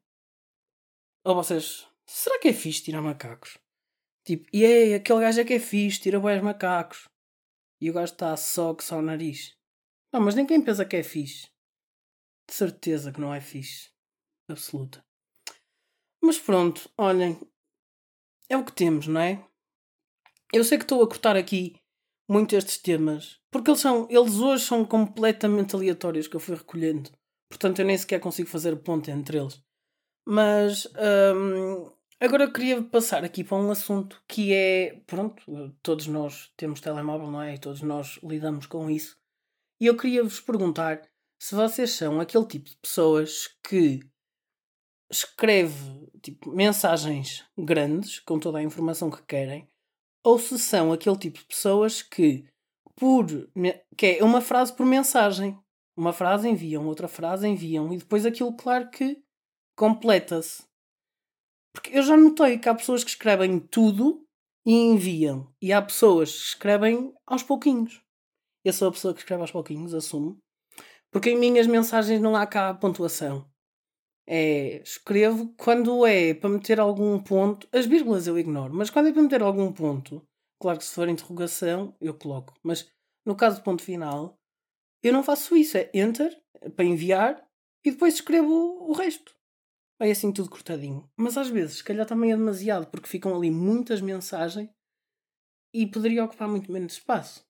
Ou 1.24 1.36
vocês, 1.36 1.88
será 2.06 2.38
que 2.39 2.50
é 2.50 2.53
fixe 2.53 2.84
tirar 2.84 3.01
macacos? 3.01 3.58
Tipo, 4.27 4.46
e 4.51 4.62
yeah, 4.62 4.98
aquele 4.98 5.22
gajo 5.22 5.39
é 5.39 5.46
que 5.46 5.53
é 5.53 5.60
fixe, 5.60 6.01
tira 6.01 6.19
boés 6.19 6.43
macacos. 6.43 7.07
E 7.79 7.89
o 7.89 7.93
gajo 7.93 8.12
está 8.12 8.36
só 8.36 8.74
que 8.74 8.84
só 8.84 8.98
o 8.98 9.01
nariz. 9.01 9.55
Não, 10.12 10.19
mas 10.19 10.36
ninguém 10.36 10.62
pensa 10.62 10.84
que 10.84 10.98
é 10.98 11.03
fixe. 11.03 11.48
De 12.46 12.53
certeza 12.53 13.13
que 13.13 13.22
não 13.22 13.34
é 13.34 13.39
fixe. 13.39 13.89
Absoluta. 14.50 15.01
Mas 16.22 16.38
pronto, 16.38 16.89
olhem. 16.98 17.39
É 18.50 18.57
o 18.57 18.65
que 18.65 18.74
temos, 18.74 19.07
não 19.07 19.22
é? 19.22 19.41
Eu 20.51 20.65
sei 20.65 20.77
que 20.77 20.84
estou 20.84 21.01
a 21.01 21.07
cortar 21.07 21.38
aqui 21.38 21.79
muito 22.27 22.53
estes 22.53 22.77
temas, 22.79 23.39
porque 23.50 23.69
eles, 23.69 23.79
são, 23.79 24.10
eles 24.10 24.39
hoje 24.39 24.65
são 24.65 24.84
completamente 24.84 25.74
aleatórios 25.74 26.27
que 26.27 26.36
eu 26.36 26.41
fui 26.41 26.55
recolhendo. 26.55 27.10
Portanto, 27.50 27.79
eu 27.79 27.86
nem 27.86 27.98
sequer 27.98 28.19
consigo 28.19 28.50
fazer 28.50 28.75
ponte 28.75 29.10
entre 29.10 29.38
eles. 29.38 29.63
Mas 30.25 30.86
hum, 31.34 31.89
agora 32.19 32.43
eu 32.43 32.53
queria 32.53 32.81
passar 32.83 33.24
aqui 33.24 33.43
para 33.43 33.57
um 33.57 33.71
assunto 33.71 34.21
que 34.27 34.53
é. 34.53 35.01
Pronto, 35.05 35.43
todos 35.81 36.07
nós 36.07 36.51
temos 36.57 36.81
telemóvel, 36.81 37.31
não 37.31 37.41
é? 37.41 37.55
E 37.55 37.59
todos 37.59 37.81
nós 37.81 38.19
lidamos 38.24 38.65
com 38.65 38.89
isso. 38.89 39.17
E 39.79 39.86
eu 39.86 39.95
queria 39.95 40.24
vos 40.24 40.39
perguntar 40.39 41.01
se 41.39 41.53
vocês 41.53 41.91
são 41.91 42.19
aquele 42.19 42.45
tipo 42.45 42.69
de 42.69 42.77
pessoas 42.77 43.47
que 43.63 44.00
escreve 45.09 46.09
tipo, 46.21 46.51
mensagens 46.51 47.45
grandes 47.57 48.19
com 48.19 48.39
toda 48.39 48.57
a 48.57 48.63
informação 48.63 49.09
que 49.09 49.21
querem, 49.24 49.69
ou 50.24 50.38
se 50.38 50.57
são 50.59 50.91
aquele 50.91 51.17
tipo 51.17 51.39
de 51.39 51.45
pessoas 51.45 52.01
que 52.01 52.45
por 52.95 53.25
que 53.95 54.17
é 54.19 54.24
uma 54.24 54.41
frase 54.41 54.75
por 54.75 54.86
mensagem. 54.86 55.57
Uma 55.95 56.13
frase 56.13 56.47
enviam, 56.47 56.86
outra 56.86 57.07
frase 57.07 57.47
enviam 57.47 57.91
e 57.93 57.97
depois 57.97 58.25
aquilo 58.25 58.55
claro 58.55 58.89
que 58.89 59.19
completa-se. 59.75 60.66
Porque 61.77 61.96
eu 61.96 62.01
já 62.01 62.17
notei 62.17 62.57
que 62.57 62.67
há 62.67 62.74
pessoas 62.74 63.03
que 63.03 63.12
escrevem 63.12 63.60
tudo 63.60 64.25
e 64.65 64.74
enviam. 64.74 65.48
E 65.62 65.72
há 65.72 65.79
pessoas 65.79 66.31
que 66.31 66.48
escrevem 66.48 67.13
aos 67.24 67.43
pouquinhos. 67.43 68.01
Eu 68.65 68.74
sou 68.74 68.88
a 68.88 68.91
pessoa 68.91 69.13
que 69.13 69.19
escreve 69.19 69.41
aos 69.41 69.51
pouquinhos, 69.51 69.93
assumo. 69.93 70.39
Porque 71.12 71.29
em 71.29 71.38
minhas 71.38 71.67
mensagens 71.67 72.19
não 72.19 72.36
há 72.36 72.48
cá 72.48 72.74
pontuação. 72.74 73.48
É, 74.27 74.81
escrevo 74.81 75.53
quando 75.55 76.03
é 76.03 76.34
para 76.34 76.50
meter 76.50 76.79
algum 76.79 77.22
ponto. 77.22 77.69
As 77.72 77.86
vírgulas 77.86 78.25
eu 78.25 78.39
ignoro, 78.39 78.74
mas 78.74 78.89
quando 78.89 79.10
é 79.10 79.13
para 79.13 79.22
meter 79.22 79.43
algum 79.43 79.72
ponto, 79.72 80.27
claro 80.60 80.79
que 80.79 80.86
se 80.86 80.96
for 80.96 81.07
interrogação, 81.07 81.96
eu 82.01 82.15
coloco. 82.15 82.55
Mas 82.63 82.89
no 83.24 83.36
caso 83.36 83.57
do 83.57 83.63
ponto 83.63 83.84
final, 83.84 84.36
eu 85.03 85.13
não 85.13 85.22
faço 85.22 85.55
isso. 85.55 85.77
É 85.77 85.91
enter 85.93 86.36
para 86.75 86.86
enviar 86.86 87.48
e 87.86 87.91
depois 87.91 88.15
escrevo 88.15 88.51
o 88.81 88.93
resto. 88.93 89.37
Vai 90.00 90.12
assim 90.12 90.32
tudo 90.32 90.50
cortadinho. 90.50 91.10
Mas 91.16 91.38
às 91.38 91.50
vezes, 91.50 91.77
se 91.77 91.84
calhar 91.84 92.06
também 92.06 92.32
é 92.32 92.38
demasiado, 92.38 92.88
porque 92.88 93.08
ficam 93.08 93.36
ali 93.36 93.50
muitas 93.50 94.01
mensagens 94.01 94.70
e 95.74 95.86
poderia 95.86 96.24
ocupar 96.24 96.48
muito 96.48 96.72
menos 96.72 96.94
espaço. 96.94 97.46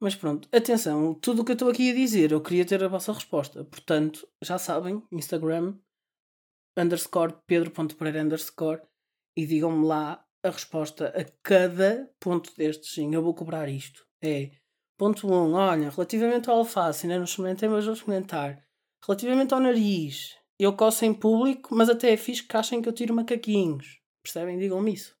Mas 0.00 0.16
pronto, 0.16 0.48
atenção, 0.52 1.14
tudo 1.14 1.42
o 1.42 1.44
que 1.44 1.52
eu 1.52 1.54
estou 1.54 1.70
aqui 1.70 1.90
a 1.90 1.94
dizer, 1.94 2.32
eu 2.32 2.40
queria 2.40 2.64
ter 2.64 2.82
a 2.82 2.88
vossa 2.88 3.12
resposta. 3.12 3.64
Portanto, 3.64 4.28
já 4.42 4.58
sabem, 4.58 5.00
Instagram, 5.12 5.78
underscore, 6.76 7.36
pedro.pereira 7.46 8.22
underscore, 8.22 8.82
e 9.36 9.46
digam-me 9.46 9.86
lá 9.86 10.24
a 10.42 10.50
resposta 10.50 11.08
a 11.08 11.24
cada 11.42 12.12
ponto 12.18 12.52
destes. 12.56 12.94
Sim, 12.94 13.14
eu 13.14 13.22
vou 13.22 13.32
cobrar 13.32 13.68
isto. 13.68 14.04
É, 14.20 14.50
ponto 14.98 15.28
1, 15.28 15.32
um, 15.32 15.52
olha, 15.54 15.90
relativamente 15.90 16.50
ao 16.50 16.58
alface, 16.58 17.06
ainda 17.06 17.18
não 17.18 17.24
experimentei, 17.24 17.68
mas 17.68 17.84
vou 17.84 17.94
experimentar. 17.94 18.60
Relativamente 19.06 19.54
ao 19.54 19.60
nariz, 19.60 20.36
eu 20.62 20.76
coço 20.76 21.04
em 21.04 21.14
público, 21.14 21.74
mas 21.74 21.88
até 21.88 22.12
é 22.12 22.16
fixe 22.16 22.42
que 22.42 22.56
achem 22.56 22.80
que 22.80 22.88
eu 22.88 22.92
tiro 22.92 23.14
macaquinhos. 23.14 24.00
Percebem? 24.22 24.58
Digam-me 24.58 24.94
isso. 24.94 25.16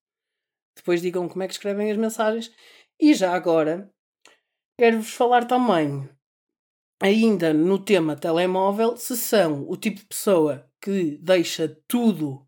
Depois 0.76 1.02
digam 1.02 1.28
como 1.28 1.42
é 1.42 1.46
que 1.46 1.54
escrevem 1.54 1.90
as 1.90 1.96
mensagens. 1.96 2.52
E 3.00 3.14
já 3.14 3.34
agora, 3.34 3.92
Quero-vos 4.78 5.12
falar 5.12 5.46
também, 5.46 6.08
ainda 7.00 7.52
no 7.52 7.78
tema 7.78 8.16
telemóvel, 8.16 8.96
se 8.96 9.16
são 9.16 9.68
o 9.68 9.76
tipo 9.76 10.00
de 10.00 10.06
pessoa 10.06 10.68
que 10.80 11.18
deixa 11.18 11.68
tudo 11.86 12.44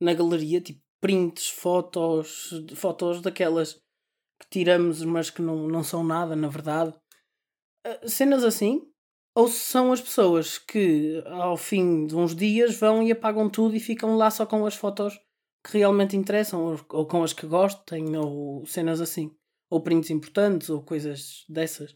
na 0.00 0.12
galeria, 0.12 0.60
tipo 0.60 0.82
prints, 1.00 1.48
fotos, 1.48 2.50
fotos 2.74 3.22
daquelas 3.22 3.74
que 4.40 4.48
tiramos, 4.50 5.02
mas 5.04 5.30
que 5.30 5.40
não, 5.40 5.68
não 5.68 5.82
são 5.82 6.04
nada, 6.04 6.36
na 6.36 6.48
verdade. 6.48 6.92
Ah, 7.86 8.06
cenas 8.06 8.44
assim. 8.44 8.89
Ou 9.34 9.48
são 9.48 9.92
as 9.92 10.00
pessoas 10.00 10.58
que, 10.58 11.22
ao 11.26 11.56
fim 11.56 12.06
de 12.06 12.16
uns 12.16 12.34
dias, 12.34 12.76
vão 12.76 13.02
e 13.02 13.12
apagam 13.12 13.48
tudo 13.48 13.76
e 13.76 13.80
ficam 13.80 14.16
lá 14.16 14.30
só 14.30 14.44
com 14.44 14.66
as 14.66 14.74
fotos 14.74 15.18
que 15.64 15.78
realmente 15.78 16.16
interessam, 16.16 16.64
ou, 16.64 16.80
ou 16.90 17.06
com 17.06 17.22
as 17.22 17.32
que 17.32 17.46
gostem, 17.46 18.16
ou 18.16 18.66
cenas 18.66 19.00
assim 19.00 19.30
ou 19.70 19.80
prints 19.80 20.10
importantes, 20.10 20.68
ou 20.68 20.82
coisas 20.82 21.44
dessas. 21.48 21.94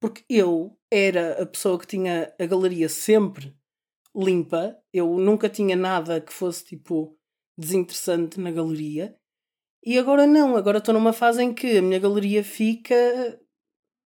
Porque 0.00 0.24
eu 0.28 0.76
era 0.90 1.42
a 1.42 1.46
pessoa 1.46 1.78
que 1.78 1.86
tinha 1.86 2.34
a 2.40 2.46
galeria 2.46 2.88
sempre 2.88 3.54
limpa, 4.16 4.78
eu 4.92 5.18
nunca 5.18 5.48
tinha 5.48 5.76
nada 5.76 6.20
que 6.20 6.32
fosse 6.32 6.64
tipo 6.64 7.18
desinteressante 7.58 8.40
na 8.40 8.50
galeria. 8.50 9.14
E 9.84 9.98
agora 9.98 10.26
não, 10.26 10.56
agora 10.56 10.78
estou 10.78 10.94
numa 10.94 11.12
fase 11.12 11.42
em 11.42 11.52
que 11.52 11.76
a 11.76 11.82
minha 11.82 11.98
galeria 11.98 12.42
fica 12.42 12.94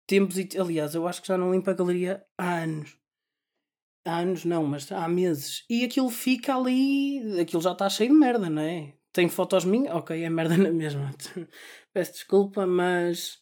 tempos 0.08 0.38
e. 0.38 0.50
Aliás, 0.58 0.96
eu 0.96 1.08
acho 1.08 1.22
que 1.22 1.28
já 1.28 1.38
não 1.38 1.52
limpo 1.52 1.70
a 1.70 1.74
galeria 1.74 2.26
há 2.38 2.60
anos. 2.62 2.98
Há 4.06 4.20
anos 4.20 4.46
não, 4.46 4.64
mas 4.66 4.90
há 4.92 5.08
meses. 5.08 5.66
E 5.70 5.84
aquilo 5.84 6.10
fica 6.10 6.56
ali. 6.56 7.40
Aquilo 7.42 7.62
já 7.62 7.74
está 7.74 7.90
cheio 7.90 8.12
de 8.12 8.18
merda, 8.18 8.50
não 8.50 8.62
é? 8.62 8.94
Tem 9.12 9.28
fotos 9.28 9.66
minhas? 9.66 9.94
Ok, 9.96 10.24
é 10.24 10.30
merda 10.30 10.58
na 10.58 10.72
mesma. 10.72 11.14
Peço 11.94 12.14
desculpa, 12.14 12.66
mas. 12.66 13.40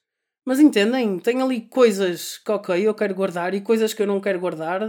Mas 0.47 0.59
entendem? 0.59 1.19
Tem 1.19 1.41
ali 1.41 1.61
coisas 1.67 2.37
que, 2.37 2.51
ok, 2.51 2.87
eu 2.87 2.93
quero 2.93 3.15
guardar 3.15 3.53
e 3.55 3.61
coisas 3.61 3.93
que 3.93 4.01
eu 4.03 4.07
não 4.07 4.21
quero 4.21 4.39
guardar, 4.39 4.81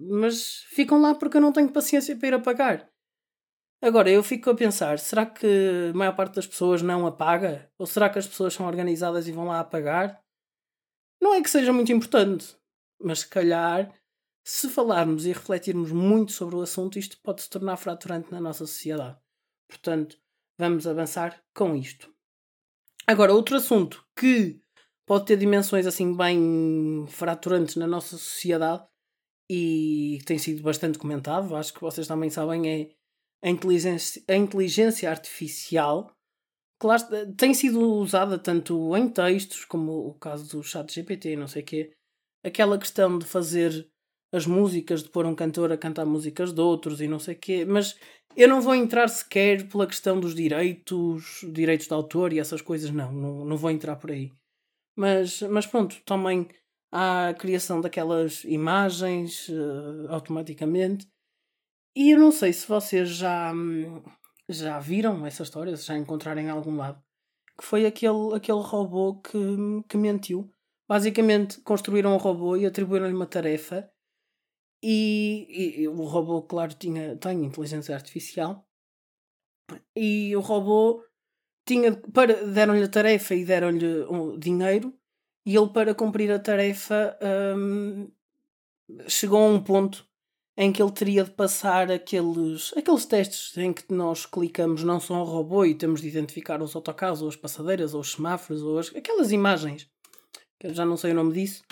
mas 0.00 0.64
ficam 0.70 1.00
lá 1.00 1.14
porque 1.14 1.36
eu 1.36 1.40
não 1.40 1.52
tenho 1.52 1.70
paciência 1.70 2.16
para 2.16 2.28
ir 2.28 2.34
apagar. 2.34 2.88
Agora, 3.82 4.10
eu 4.10 4.22
fico 4.22 4.50
a 4.50 4.54
pensar: 4.54 4.98
será 4.98 5.26
que 5.26 5.46
a 5.90 5.96
maior 5.96 6.16
parte 6.16 6.36
das 6.36 6.46
pessoas 6.46 6.82
não 6.82 7.06
apaga? 7.06 7.70
Ou 7.78 7.86
será 7.86 8.08
que 8.08 8.18
as 8.18 8.26
pessoas 8.26 8.54
são 8.54 8.66
organizadas 8.66 9.28
e 9.28 9.32
vão 9.32 9.46
lá 9.46 9.60
apagar? 9.60 10.20
Não 11.20 11.34
é 11.34 11.42
que 11.42 11.50
seja 11.50 11.72
muito 11.72 11.92
importante, 11.92 12.56
mas 13.00 13.20
se 13.20 13.28
calhar, 13.28 13.92
se 14.44 14.68
falarmos 14.68 15.26
e 15.26 15.32
refletirmos 15.32 15.90
muito 15.92 16.32
sobre 16.32 16.56
o 16.56 16.62
assunto, 16.62 16.98
isto 16.98 17.18
pode 17.22 17.42
se 17.42 17.50
tornar 17.50 17.76
fraturante 17.76 18.30
na 18.30 18.40
nossa 18.40 18.66
sociedade. 18.66 19.18
Portanto, 19.68 20.18
vamos 20.58 20.86
avançar 20.86 21.42
com 21.54 21.74
isto. 21.74 22.14
Agora, 23.06 23.34
outro 23.34 23.56
assunto 23.56 24.04
que 24.16 24.60
pode 25.06 25.26
ter 25.26 25.36
dimensões 25.36 25.86
assim 25.86 26.16
bem 26.16 27.06
fraturantes 27.08 27.76
na 27.76 27.86
nossa 27.86 28.16
sociedade 28.18 28.84
e 29.48 30.18
tem 30.26 30.38
sido 30.38 30.62
bastante 30.62 30.98
comentado, 30.98 31.54
acho 31.54 31.72
que 31.72 31.80
vocês 31.80 32.06
também 32.08 32.30
sabem, 32.30 32.68
é 32.68 32.88
a 33.42 33.48
inteligência, 33.48 34.22
a 34.28 34.34
inteligência 34.34 35.08
artificial. 35.08 36.15
Claro, 36.78 37.02
tem 37.36 37.54
sido 37.54 37.80
usada 37.80 38.38
tanto 38.38 38.94
em 38.96 39.08
textos, 39.08 39.64
como 39.64 40.08
o 40.08 40.14
caso 40.14 40.56
do 40.56 40.62
chat 40.62 40.92
GPT, 40.92 41.36
não 41.36 41.48
sei 41.48 41.62
o 41.62 41.64
quê. 41.64 41.92
Aquela 42.44 42.78
questão 42.78 43.18
de 43.18 43.24
fazer 43.24 43.88
as 44.32 44.46
músicas, 44.46 45.02
de 45.02 45.08
pôr 45.08 45.24
um 45.24 45.34
cantor 45.34 45.72
a 45.72 45.78
cantar 45.78 46.04
músicas 46.04 46.52
de 46.52 46.60
outros 46.60 47.00
e 47.00 47.08
não 47.08 47.18
sei 47.18 47.34
o 47.34 47.38
quê, 47.38 47.64
mas 47.64 47.98
eu 48.36 48.48
não 48.48 48.60
vou 48.60 48.74
entrar 48.74 49.08
sequer 49.08 49.66
pela 49.68 49.86
questão 49.86 50.20
dos 50.20 50.34
direitos, 50.34 51.40
direitos 51.50 51.86
de 51.86 51.94
autor 51.94 52.32
e 52.32 52.38
essas 52.38 52.60
coisas, 52.60 52.90
não, 52.90 53.10
não, 53.10 53.44
não 53.44 53.56
vou 53.56 53.70
entrar 53.70 53.96
por 53.96 54.10
aí. 54.10 54.30
Mas, 54.94 55.40
mas 55.42 55.66
pronto, 55.66 55.96
também 56.04 56.46
há 56.92 57.28
a 57.28 57.34
criação 57.34 57.80
daquelas 57.80 58.44
imagens 58.44 59.48
uh, 59.48 60.06
automaticamente. 60.10 61.06
E 61.96 62.10
eu 62.10 62.18
não 62.18 62.30
sei 62.30 62.52
se 62.52 62.68
vocês 62.68 63.08
já, 63.08 63.54
já 64.48 64.78
viram 64.78 65.26
essa 65.26 65.42
história, 65.42 65.76
se 65.76 65.86
já 65.86 65.96
encontraram 65.96 66.40
em 66.40 66.50
algum 66.50 66.76
lado, 66.76 67.02
que 67.58 67.64
foi 67.64 67.86
aquele, 67.86 68.34
aquele 68.34 68.60
robô 68.60 69.20
que, 69.20 69.38
que 69.88 69.96
mentiu. 69.96 70.50
Basicamente, 70.88 71.60
construíram 71.62 72.14
um 72.14 72.18
robô 72.18 72.56
e 72.56 72.64
atribuíram-lhe 72.64 73.14
uma 73.14 73.26
tarefa 73.26 73.90
e, 74.82 75.80
e, 75.80 75.88
o 75.88 76.04
robô, 76.04 76.42
claro, 76.42 76.74
tinha, 76.74 77.16
tem 77.16 77.44
inteligência 77.44 77.94
artificial. 77.94 78.64
E 79.96 80.36
o 80.36 80.40
robô 80.40 81.04
tinha 81.66 81.96
para 82.12 82.46
deram-lhe 82.46 82.84
a 82.84 82.88
tarefa 82.88 83.34
e 83.34 83.44
deram-lhe 83.44 84.04
um 84.04 84.38
dinheiro. 84.38 84.94
E 85.44 85.56
ele, 85.56 85.68
para 85.70 85.94
cumprir 85.94 86.30
a 86.30 86.38
tarefa, 86.38 87.18
um, 87.56 88.10
chegou 89.08 89.40
a 89.40 89.48
um 89.48 89.62
ponto 89.62 90.05
em 90.56 90.72
que 90.72 90.82
ele 90.82 90.92
teria 90.92 91.22
de 91.22 91.30
passar 91.30 91.90
aqueles, 91.90 92.72
aqueles 92.76 93.04
testes 93.04 93.56
em 93.58 93.72
que 93.72 93.92
nós 93.92 94.24
clicamos 94.24 94.82
não 94.82 94.98
só 94.98 95.20
o 95.20 95.24
robô 95.24 95.64
e 95.64 95.74
temos 95.74 96.00
de 96.00 96.08
identificar 96.08 96.62
os 96.62 96.74
autocarros, 96.74 97.20
ou 97.20 97.28
as 97.28 97.36
passadeiras, 97.36 97.92
ou 97.92 98.00
os 98.00 98.12
semáforos, 98.12 98.62
ou 98.62 98.78
as, 98.78 98.94
aquelas 98.94 99.32
imagens, 99.32 99.88
que 100.58 100.68
eu 100.68 100.74
já 100.74 100.84
não 100.86 100.96
sei 100.96 101.12
o 101.12 101.14
nome 101.14 101.34
disso, 101.34 101.62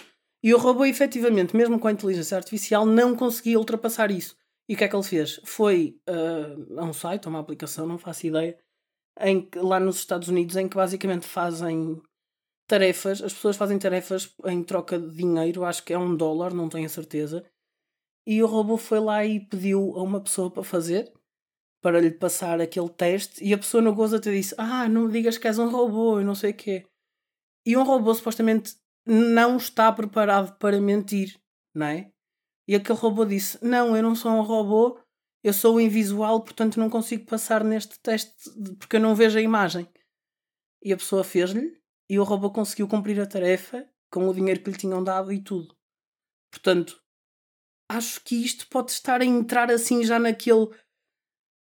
e 0.43 0.53
o 0.53 0.59
robô, 0.59 0.85
efetivamente, 0.85 1.57
mesmo 1.57 1.79
com 1.79 1.88
a 1.88 1.93
inteligência 1.93 2.37
artificial, 2.37 2.85
não 2.85 3.17
conseguia 3.17 3.59
ultrapassar 3.59 4.11
isso. 4.11 4.37
E 4.69 4.75
o 4.75 4.76
que 4.76 4.85
é 4.85 4.88
que 4.88 4.95
ele 4.95 5.03
fez? 5.03 5.41
Foi 5.45 5.99
uh, 6.07 6.81
a 6.81 6.85
um 6.85 6.93
site, 6.93 7.26
a 7.26 7.31
uma 7.31 7.41
aplicação, 7.41 7.87
não 7.87 7.97
faço 7.97 8.26
ideia, 8.26 8.59
em, 9.21 9.49
lá 9.57 9.81
nos 9.81 9.97
Estados 9.97 10.29
Unidos, 10.29 10.57
em 10.57 10.69
que 10.69 10.76
basicamente 10.76 11.26
fazem 11.26 11.99
tarefas, 12.67 13.23
as 13.23 13.33
pessoas 13.33 13.57
fazem 13.57 13.79
tarefas 13.79 14.35
em 14.45 14.62
troca 14.62 14.99
de 14.99 15.17
dinheiro, 15.17 15.64
acho 15.64 15.83
que 15.83 15.95
é 15.95 15.99
um 15.99 16.14
dólar, 16.14 16.53
não 16.53 16.69
tenho 16.69 16.87
a 16.87 16.91
certeza. 16.91 17.45
E 18.26 18.43
o 18.43 18.47
robô 18.47 18.76
foi 18.76 19.00
lá 19.00 19.25
e 19.25 19.40
pediu 19.40 19.97
a 19.97 20.02
uma 20.02 20.21
pessoa 20.21 20.50
para 20.50 20.64
fazer, 20.64 21.12
para 21.83 22.00
lhe 22.00 22.11
passar 22.11 22.61
aquele 22.61 22.88
teste, 22.88 23.45
e 23.45 23.52
a 23.52 23.59
pessoa 23.59 23.83
no 23.83 23.95
gozo 23.95 24.16
até 24.16 24.31
disse: 24.31 24.54
Ah, 24.57 24.88
não 24.88 25.02
me 25.02 25.12
digas 25.12 25.37
que 25.37 25.47
és 25.47 25.59
um 25.59 25.69
robô, 25.69 26.21
e 26.21 26.25
não 26.25 26.35
sei 26.35 26.52
o 26.52 26.54
quê. 26.54 26.87
E 27.66 27.76
um 27.76 27.85
robô 27.85 28.14
supostamente 28.14 28.76
não 29.07 29.57
está 29.57 29.93
preparado 29.93 30.57
para 30.59 30.81
mentir, 30.81 31.38
não 31.75 31.87
é? 31.87 32.11
E 32.66 32.75
aquele 32.75 32.99
robô 32.99 33.25
disse: 33.25 33.62
Não, 33.62 33.95
eu 33.97 34.02
não 34.02 34.14
sou 34.14 34.33
um 34.33 34.43
robô, 34.43 34.99
eu 35.43 35.52
sou 35.52 35.78
invisual, 35.78 36.43
portanto 36.43 36.81
não 36.81 36.88
consigo 36.88 37.26
passar 37.26 37.62
neste 37.62 38.00
teste 38.00 38.35
porque 38.78 38.97
eu 38.97 39.00
não 39.00 39.14
vejo 39.14 39.38
a 39.38 39.43
imagem. 39.43 39.87
E 40.83 40.93
a 40.93 40.97
pessoa 40.97 41.23
fez-lhe 41.23 41.78
e 42.09 42.19
o 42.19 42.25
robô 42.25 42.50
conseguiu 42.50 42.88
cumprir 42.88 43.21
a 43.21 43.26
tarefa 43.26 43.87
com 44.11 44.26
o 44.28 44.35
dinheiro 44.35 44.62
que 44.62 44.71
lhe 44.71 44.76
tinham 44.76 45.04
dado 45.04 45.33
e 45.33 45.43
tudo. 45.43 45.76
Portanto, 46.50 47.03
acho 47.88 48.23
que 48.23 48.35
isto 48.35 48.67
pode 48.69 48.91
estar 48.91 49.21
a 49.21 49.25
entrar 49.25 49.71
assim 49.71 50.05
já 50.05 50.19
naquele. 50.19 50.69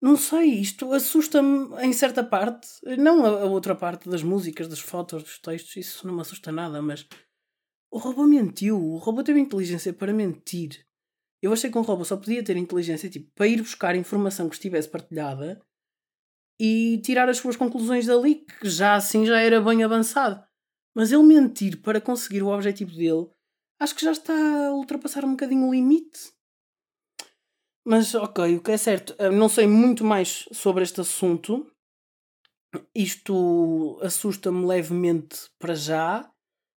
Não 0.01 0.15
sei, 0.15 0.45
isto 0.61 0.93
assusta-me 0.93 1.75
em 1.83 1.91
certa 1.91 2.23
parte. 2.23 2.67
Não 2.97 3.25
a, 3.25 3.45
outra 3.45 3.75
parte 3.75 4.09
das 4.09 4.23
músicas, 4.23 4.67
das 4.67 4.79
fotos, 4.79 5.23
dos 5.23 5.39
textos, 5.39 5.75
isso 5.75 6.07
não 6.07 6.15
me 6.15 6.21
assusta 6.21 6.51
nada, 6.51 6.81
mas 6.81 7.07
o 7.91 7.97
robô 7.97 8.25
mentiu. 8.25 8.81
O 8.81 8.97
robô 8.97 9.23
teve 9.23 9.39
inteligência 9.39 9.91
para 9.91 10.13
mentir. 10.13 10.85
Eu 11.41 11.53
achei 11.53 11.71
que 11.71 11.77
um 11.77 11.81
robô 11.81 12.03
só 12.03 12.17
podia 12.17 12.43
ter 12.43 12.57
inteligência 12.57 13.09
tipo, 13.09 13.31
para 13.33 13.47
ir 13.47 13.61
buscar 13.61 13.95
informação 13.95 14.49
que 14.49 14.55
estivesse 14.55 14.89
partilhada 14.89 15.61
e 16.59 16.99
tirar 17.03 17.29
as 17.29 17.37
suas 17.37 17.55
conclusões 17.55 18.05
dali, 18.05 18.35
que 18.35 18.69
já 18.69 18.95
assim 18.95 19.25
já 19.25 19.39
era 19.39 19.61
bem 19.61 19.83
avançado. 19.83 20.43
Mas 20.93 21.11
ele 21.11 21.23
mentir 21.23 21.81
para 21.81 22.01
conseguir 22.01 22.43
o 22.43 22.49
objetivo 22.49 22.93
dele, 22.93 23.29
acho 23.79 23.95
que 23.95 24.03
já 24.03 24.11
está 24.11 24.33
a 24.33 24.73
ultrapassar 24.73 25.23
um 25.25 25.31
bocadinho 25.31 25.67
o 25.67 25.71
limite. 25.71 26.33
Mas 27.85 28.13
ok, 28.13 28.57
o 28.57 28.61
que 28.61 28.71
é 28.71 28.77
certo, 28.77 29.15
eh, 29.17 29.29
não 29.29 29.49
sei 29.49 29.65
muito 29.65 30.03
mais 30.03 30.47
sobre 30.51 30.83
este 30.83 31.01
assunto. 31.01 31.65
Isto 32.93 33.99
assusta-me 34.03 34.65
levemente 34.65 35.49
para 35.57 35.73
já, 35.73 36.31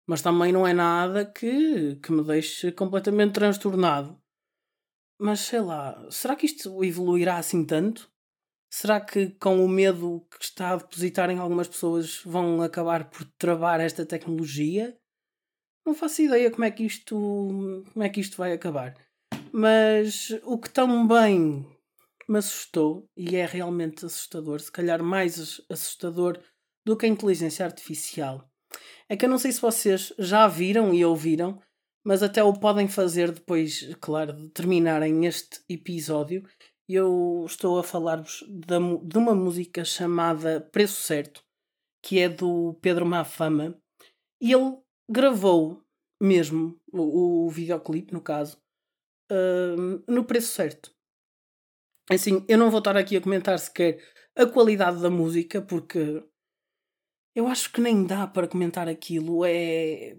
mas 0.08 0.22
também 0.22 0.52
não 0.52 0.68
é 0.68 0.74
nada 0.74 1.26
que, 1.26 1.96
que 1.96 2.12
me 2.12 2.24
deixe 2.24 2.72
completamente 2.72 3.34
transtornado. 3.34 4.22
Mas 5.20 5.40
sei 5.42 5.62
lá, 5.62 6.10
será 6.12 6.36
que 6.36 6.46
isto 6.46 6.84
evoluirá 6.84 7.38
assim 7.38 7.66
tanto? 7.66 8.12
Será 8.72 9.02
que 9.02 9.32
com 9.32 9.66
o 9.66 9.70
medo 9.70 10.28
que 10.30 10.44
está 10.44 10.72
a 10.72 10.76
depositar 10.78 11.30
em 11.30 11.40
algumas 11.40 11.68
pessoas 11.68 12.22
vão 12.24 12.62
acabar 12.62 13.10
por 13.10 13.26
travar 13.38 13.80
esta 13.80 14.06
tecnologia? 14.06 14.99
Não 15.86 15.94
faço 15.94 16.22
ideia 16.22 16.52
como 16.52 16.66
é 16.66 16.72
que 16.72 16.84
isto, 16.84 17.16
como 17.94 18.04
é 18.04 18.10
que 18.10 18.20
isto 18.20 18.38
vai 18.38 18.54
acabar. 18.54 18.94
Mas 19.52 20.30
o 20.44 20.58
que 20.58 20.70
também 20.70 21.66
me 22.28 22.38
assustou, 22.38 23.10
e 23.18 23.36
é 23.36 23.46
realmente 23.46 24.06
assustador, 24.06 24.60
se 24.60 24.72
calhar 24.72 25.02
mais 25.02 25.60
assustador 25.70 26.40
do 26.86 26.96
que 26.96 27.06
a 27.06 27.10
inteligência 27.10 27.66
artificial, 27.66 28.48
é 29.08 29.18
que 29.18 29.26
eu 29.26 29.30
não 29.30 29.40
sei 29.40 29.52
se 29.52 29.60
vocês 29.60 30.14
já 30.20 30.48
viram 30.48 30.94
e 30.94 31.04
ouviram, 31.04 31.60
mas 32.04 32.22
até 32.22 32.44
o 32.44 32.54
podem 32.54 32.88
fazer 32.88 33.32
depois, 33.32 33.94
claro, 34.00 34.34
de 34.34 34.50
terminarem 34.50 35.26
este 35.26 35.60
episódio. 35.68 36.48
Eu 36.88 37.44
estou 37.46 37.80
a 37.80 37.84
falar-vos 37.84 38.44
de 38.48 39.18
uma 39.18 39.34
música 39.34 39.84
chamada 39.84 40.62
Preço 40.72 41.02
Certo, 41.02 41.44
que 42.02 42.20
é 42.20 42.30
do 42.30 42.78
Pedro 42.82 43.06
Mafama, 43.06 43.76
e 44.40 44.54
ele 44.54 44.78
gravou 45.10 45.84
mesmo 46.22 46.80
o, 46.92 47.46
o 47.46 47.50
videoclipe, 47.50 48.14
no 48.14 48.22
caso, 48.22 48.58
uh, 49.32 50.04
no 50.08 50.24
preço 50.26 50.54
certo. 50.54 50.94
Assim, 52.10 52.44
eu 52.48 52.58
não 52.58 52.70
vou 52.70 52.80
estar 52.80 52.98
aqui 52.98 53.16
a 53.16 53.22
comentar 53.22 53.58
sequer 53.60 54.04
a 54.36 54.46
qualidade 54.46 55.02
da 55.02 55.10
música, 55.10 55.62
porque 55.62 56.24
eu 57.36 57.48
acho 57.48 57.72
que 57.72 57.82
nem 57.82 58.06
dá 58.06 58.28
para 58.28 58.48
comentar 58.48 58.88
aquilo. 58.88 59.46
É 59.46 60.18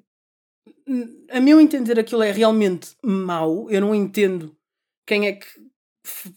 a 1.30 1.40
meu 1.40 1.60
entender, 1.60 1.98
aquilo 1.98 2.22
é 2.22 2.30
realmente 2.30 2.96
mau. 3.02 3.70
Eu 3.70 3.80
não 3.80 3.94
entendo 3.94 4.56
quem 5.06 5.26
é 5.26 5.32
que 5.32 5.46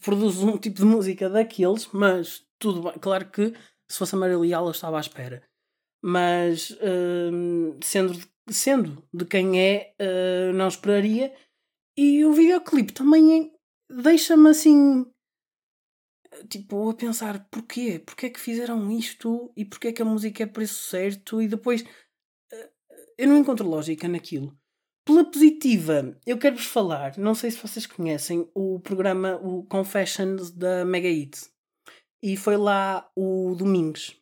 produz 0.02 0.38
um 0.38 0.56
tipo 0.58 0.76
de 0.76 0.84
música 0.84 1.28
daqueles, 1.28 1.88
mas 1.92 2.44
tudo 2.58 2.82
bem. 2.82 2.98
Claro 3.00 3.30
que 3.30 3.52
se 3.88 3.98
fosse 3.98 4.14
a 4.14 4.18
Maria 4.18 4.38
Leal 4.38 4.64
eu 4.64 4.70
estava 4.70 4.96
à 4.96 5.00
espera. 5.00 5.42
Mas 6.02 6.70
uh, 6.70 7.78
sendo, 7.82 8.18
sendo 8.48 9.06
de 9.12 9.24
quem 9.24 9.60
é, 9.60 9.94
uh, 10.00 10.52
não 10.52 10.68
esperaria. 10.68 11.34
E 11.96 12.24
o 12.24 12.32
videoclipe 12.32 12.92
também 12.92 13.52
deixa-me 13.88 14.50
assim. 14.50 15.06
Tipo, 16.48 16.90
a 16.90 16.94
pensar 16.94 17.48
porquê? 17.48 18.00
Porquê 18.04 18.26
é 18.26 18.30
que 18.30 18.40
fizeram 18.40 18.90
isto? 18.90 19.52
E 19.56 19.64
porquê 19.64 19.88
é 19.88 19.92
que 19.92 20.02
a 20.02 20.04
música 20.04 20.42
é 20.42 20.46
preço 20.46 20.90
certo? 20.90 21.40
E 21.40 21.46
depois 21.46 21.84
eu 23.16 23.28
não 23.28 23.38
encontro 23.38 23.68
lógica 23.68 24.08
naquilo. 24.08 24.56
Pela 25.04 25.24
positiva, 25.24 26.18
eu 26.26 26.38
quero-vos 26.38 26.64
falar, 26.64 27.16
não 27.18 27.34
sei 27.34 27.50
se 27.50 27.58
vocês 27.58 27.86
conhecem, 27.86 28.48
o 28.54 28.80
programa 28.80 29.36
o 29.36 29.62
Confessions 29.64 30.50
da 30.50 30.84
Mega 30.84 31.08
Hits. 31.08 31.52
E 32.22 32.36
foi 32.36 32.56
lá 32.56 33.08
o 33.14 33.54
Domingos. 33.54 34.18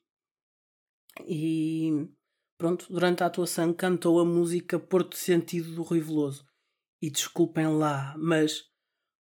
E 1.27 2.09
pronto, 2.63 2.87
durante 2.89 3.25
a 3.25 3.27
atuação 3.27 3.73
cantou 3.73 4.21
a 4.21 4.25
música 4.25 4.79
Porto 4.79 5.17
Sentido 5.17 5.75
do 5.75 5.83
Rui 5.83 5.99
Veloso. 5.99 6.47
E 7.03 7.11
desculpem 7.11 7.67
lá, 7.67 8.15
mas 8.17 8.63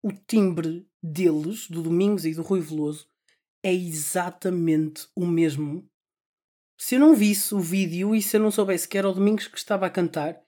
o 0.03 0.11
timbre 0.13 0.85
deles, 1.01 1.71
do 1.71 1.81
Domingos 1.81 2.25
e 2.25 2.35
do 2.35 2.43
Rui 2.43 2.61
Veloso, 2.61 3.07
é 3.63 3.73
exatamente 3.73 5.07
o 5.15 5.25
mesmo 5.25 5.89
se 6.77 6.97
eu 6.97 6.99
não 6.99 7.15
visse 7.15 7.55
o 7.55 7.61
vídeo 7.61 8.17
e 8.17 8.21
se 8.21 8.37
eu 8.37 8.41
não 8.41 8.51
soubesse 8.51 8.89
que 8.89 8.99
era 8.99 9.09
o 9.09 9.13
Domingos 9.13 9.47
que 9.47 9.59
estava 9.59 9.87
a 9.87 9.91
cantar, 9.91 10.43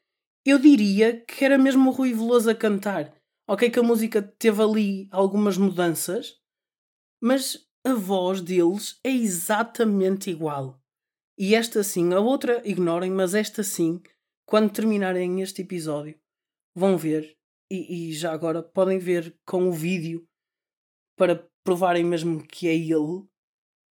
eu 0.44 0.58
diria 0.58 1.24
que 1.24 1.44
era 1.44 1.56
mesmo 1.56 1.88
o 1.88 1.92
Rui 1.92 2.12
Veloso 2.12 2.50
a 2.50 2.54
cantar. 2.54 3.14
Ok, 3.46 3.70
que 3.70 3.78
a 3.78 3.82
música 3.82 4.20
teve 4.20 4.60
ali 4.60 5.08
algumas 5.12 5.56
mudanças, 5.56 6.34
mas 7.22 7.64
a 7.86 7.94
voz 7.94 8.40
deles 8.40 8.98
é 9.04 9.10
exatamente 9.10 10.30
igual. 10.30 10.81
E 11.38 11.54
esta 11.54 11.82
sim, 11.82 12.12
a 12.12 12.20
outra 12.20 12.62
ignorem, 12.68 13.10
mas 13.10 13.34
esta 13.34 13.62
sim, 13.62 14.00
quando 14.46 14.72
terminarem 14.72 15.40
este 15.40 15.62
episódio, 15.62 16.18
vão 16.74 16.96
ver. 16.96 17.36
E, 17.70 18.10
e 18.10 18.12
já 18.12 18.32
agora 18.32 18.62
podem 18.62 18.98
ver 18.98 19.36
com 19.46 19.68
o 19.68 19.72
vídeo 19.72 20.26
para 21.16 21.48
provarem 21.64 22.04
mesmo 22.04 22.46
que 22.46 22.68
é 22.68 22.74
ele. 22.74 23.24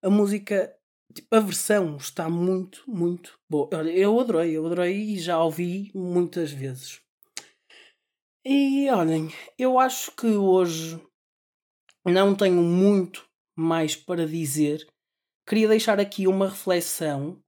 A 0.04 0.10
música 0.10 0.76
Tipo, 1.14 1.36
a 1.36 1.40
versão 1.40 1.98
está 1.98 2.28
muito, 2.28 2.84
muito 2.88 3.40
boa. 3.48 3.70
Olha, 3.72 3.92
eu 3.92 4.20
adorei, 4.20 4.58
eu 4.58 4.66
adorei 4.66 5.14
e 5.14 5.20
já 5.20 5.42
ouvi 5.44 5.92
muitas 5.94 6.52
vezes. 6.52 7.02
E 8.44 8.90
olhem, 8.90 9.30
eu 9.58 9.78
acho 9.78 10.12
que 10.16 10.26
hoje 10.26 11.00
não 12.04 12.36
tenho 12.36 12.64
muito 12.64 13.30
mais 13.56 13.96
para 13.96 14.26
dizer. 14.26 14.88
Queria 15.46 15.68
deixar 15.68 16.00
aqui 16.00 16.28
uma 16.28 16.50
reflexão 16.50 17.42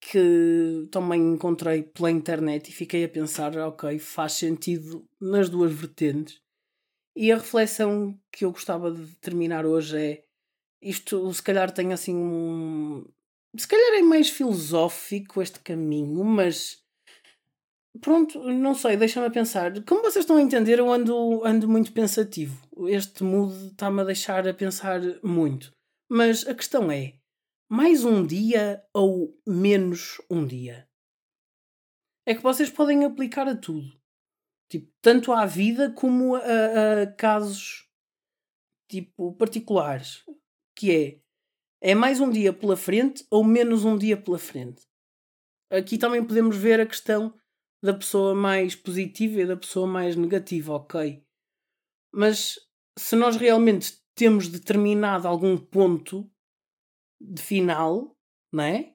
que 0.00 0.86
também 0.90 1.20
encontrei 1.20 1.82
pela 1.82 2.10
internet 2.10 2.68
e 2.68 2.72
fiquei 2.72 3.04
a 3.04 3.08
pensar, 3.08 3.56
ok, 3.56 3.98
faz 3.98 4.34
sentido 4.34 5.06
nas 5.18 5.48
duas 5.48 5.72
vertentes. 5.72 6.40
E 7.16 7.32
a 7.32 7.36
reflexão 7.36 8.18
que 8.30 8.44
eu 8.44 8.50
gostava 8.50 8.90
de 8.90 9.14
terminar 9.16 9.64
hoje 9.64 9.96
é 9.96 10.24
isto 10.82 11.32
se 11.32 11.42
calhar 11.42 11.72
tem 11.72 11.92
assim 11.92 12.14
um. 12.14 13.06
Se 13.56 13.66
calhar 13.66 13.98
é 13.98 14.02
mais 14.02 14.28
filosófico 14.28 15.40
este 15.40 15.60
caminho, 15.60 16.22
mas. 16.22 16.82
Pronto, 18.00 18.38
não 18.40 18.74
sei, 18.74 18.96
deixa-me 18.96 19.30
pensar. 19.30 19.82
Como 19.84 20.02
vocês 20.02 20.24
estão 20.24 20.36
a 20.36 20.42
entender, 20.42 20.80
eu 20.80 20.92
ando, 20.92 21.44
ando 21.46 21.68
muito 21.68 21.92
pensativo. 21.92 22.60
Este 22.88 23.22
mood 23.22 23.68
está-me 23.68 24.02
a 24.02 24.04
deixar 24.04 24.46
a 24.46 24.52
pensar 24.52 25.00
muito. 25.22 25.73
Mas 26.08 26.46
a 26.46 26.54
questão 26.54 26.90
é: 26.90 27.18
mais 27.68 28.04
um 28.04 28.26
dia 28.26 28.84
ou 28.92 29.40
menos 29.46 30.20
um 30.30 30.46
dia? 30.46 30.88
É 32.26 32.34
que 32.34 32.42
vocês 32.42 32.70
podem 32.70 33.04
aplicar 33.04 33.48
a 33.48 33.56
tudo. 33.56 34.00
Tipo, 34.68 34.92
tanto 35.00 35.32
à 35.32 35.44
vida 35.46 35.92
como 35.92 36.36
a, 36.36 37.02
a 37.02 37.12
casos 37.12 37.88
tipo 38.88 39.32
particulares 39.34 40.24
que 40.76 40.90
é 40.90 41.24
é 41.80 41.94
mais 41.94 42.18
um 42.18 42.30
dia 42.30 42.52
pela 42.52 42.76
frente 42.76 43.26
ou 43.30 43.44
menos 43.44 43.84
um 43.84 43.96
dia 43.96 44.16
pela 44.16 44.38
frente. 44.38 44.86
Aqui 45.70 45.98
também 45.98 46.24
podemos 46.24 46.56
ver 46.56 46.80
a 46.80 46.86
questão 46.86 47.38
da 47.82 47.92
pessoa 47.92 48.34
mais 48.34 48.74
positiva 48.74 49.42
e 49.42 49.46
da 49.46 49.56
pessoa 49.56 49.86
mais 49.86 50.16
negativa, 50.16 50.72
ok? 50.72 51.22
Mas 52.10 52.58
se 52.98 53.14
nós 53.14 53.36
realmente 53.36 54.02
temos 54.14 54.48
determinado 54.48 55.26
algum 55.26 55.56
ponto 55.56 56.30
de 57.20 57.42
final, 57.42 58.16
não 58.52 58.64
é? 58.64 58.94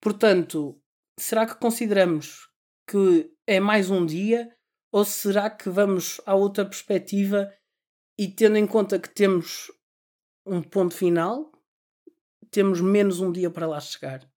Portanto, 0.00 0.80
será 1.18 1.46
que 1.46 1.56
consideramos 1.56 2.48
que 2.86 3.32
é 3.46 3.58
mais 3.58 3.90
um 3.90 4.06
dia 4.06 4.56
ou 4.92 5.04
será 5.04 5.50
que 5.50 5.68
vamos 5.68 6.20
à 6.24 6.34
outra 6.34 6.64
perspectiva 6.64 7.52
e 8.18 8.28
tendo 8.28 8.56
em 8.56 8.66
conta 8.66 8.98
que 8.98 9.08
temos 9.08 9.70
um 10.46 10.62
ponto 10.62 10.94
final, 10.94 11.50
temos 12.50 12.80
menos 12.80 13.20
um 13.20 13.32
dia 13.32 13.50
para 13.50 13.66
lá 13.66 13.80
chegar? 13.80 14.30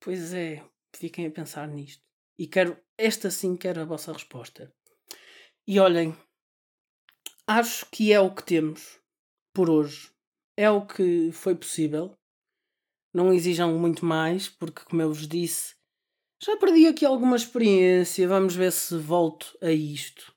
Pois 0.00 0.34
é, 0.34 0.62
fiquem 0.94 1.26
a 1.26 1.30
pensar 1.30 1.66
nisto. 1.66 2.04
E 2.38 2.46
quero, 2.46 2.78
esta 2.98 3.30
sim 3.30 3.56
quero 3.56 3.80
a 3.80 3.84
vossa 3.84 4.12
resposta. 4.12 4.72
E 5.66 5.80
olhem, 5.80 6.14
acho 7.46 7.86
que 7.90 8.12
é 8.12 8.20
o 8.20 8.34
que 8.34 8.44
temos 8.44 8.98
por 9.54 9.70
hoje. 9.70 10.10
É 10.56 10.70
o 10.70 10.86
que 10.86 11.30
foi 11.32 11.54
possível. 11.54 12.16
Não 13.12 13.32
exijam 13.32 13.78
muito 13.78 14.04
mais, 14.04 14.48
porque, 14.48 14.84
como 14.84 15.02
eu 15.02 15.12
vos 15.12 15.26
disse, 15.28 15.74
já 16.42 16.56
perdi 16.56 16.86
aqui 16.86 17.04
alguma 17.04 17.36
experiência. 17.36 18.28
Vamos 18.28 18.54
ver 18.54 18.72
se 18.72 18.96
volto 18.96 19.56
a 19.62 19.70
isto. 19.70 20.34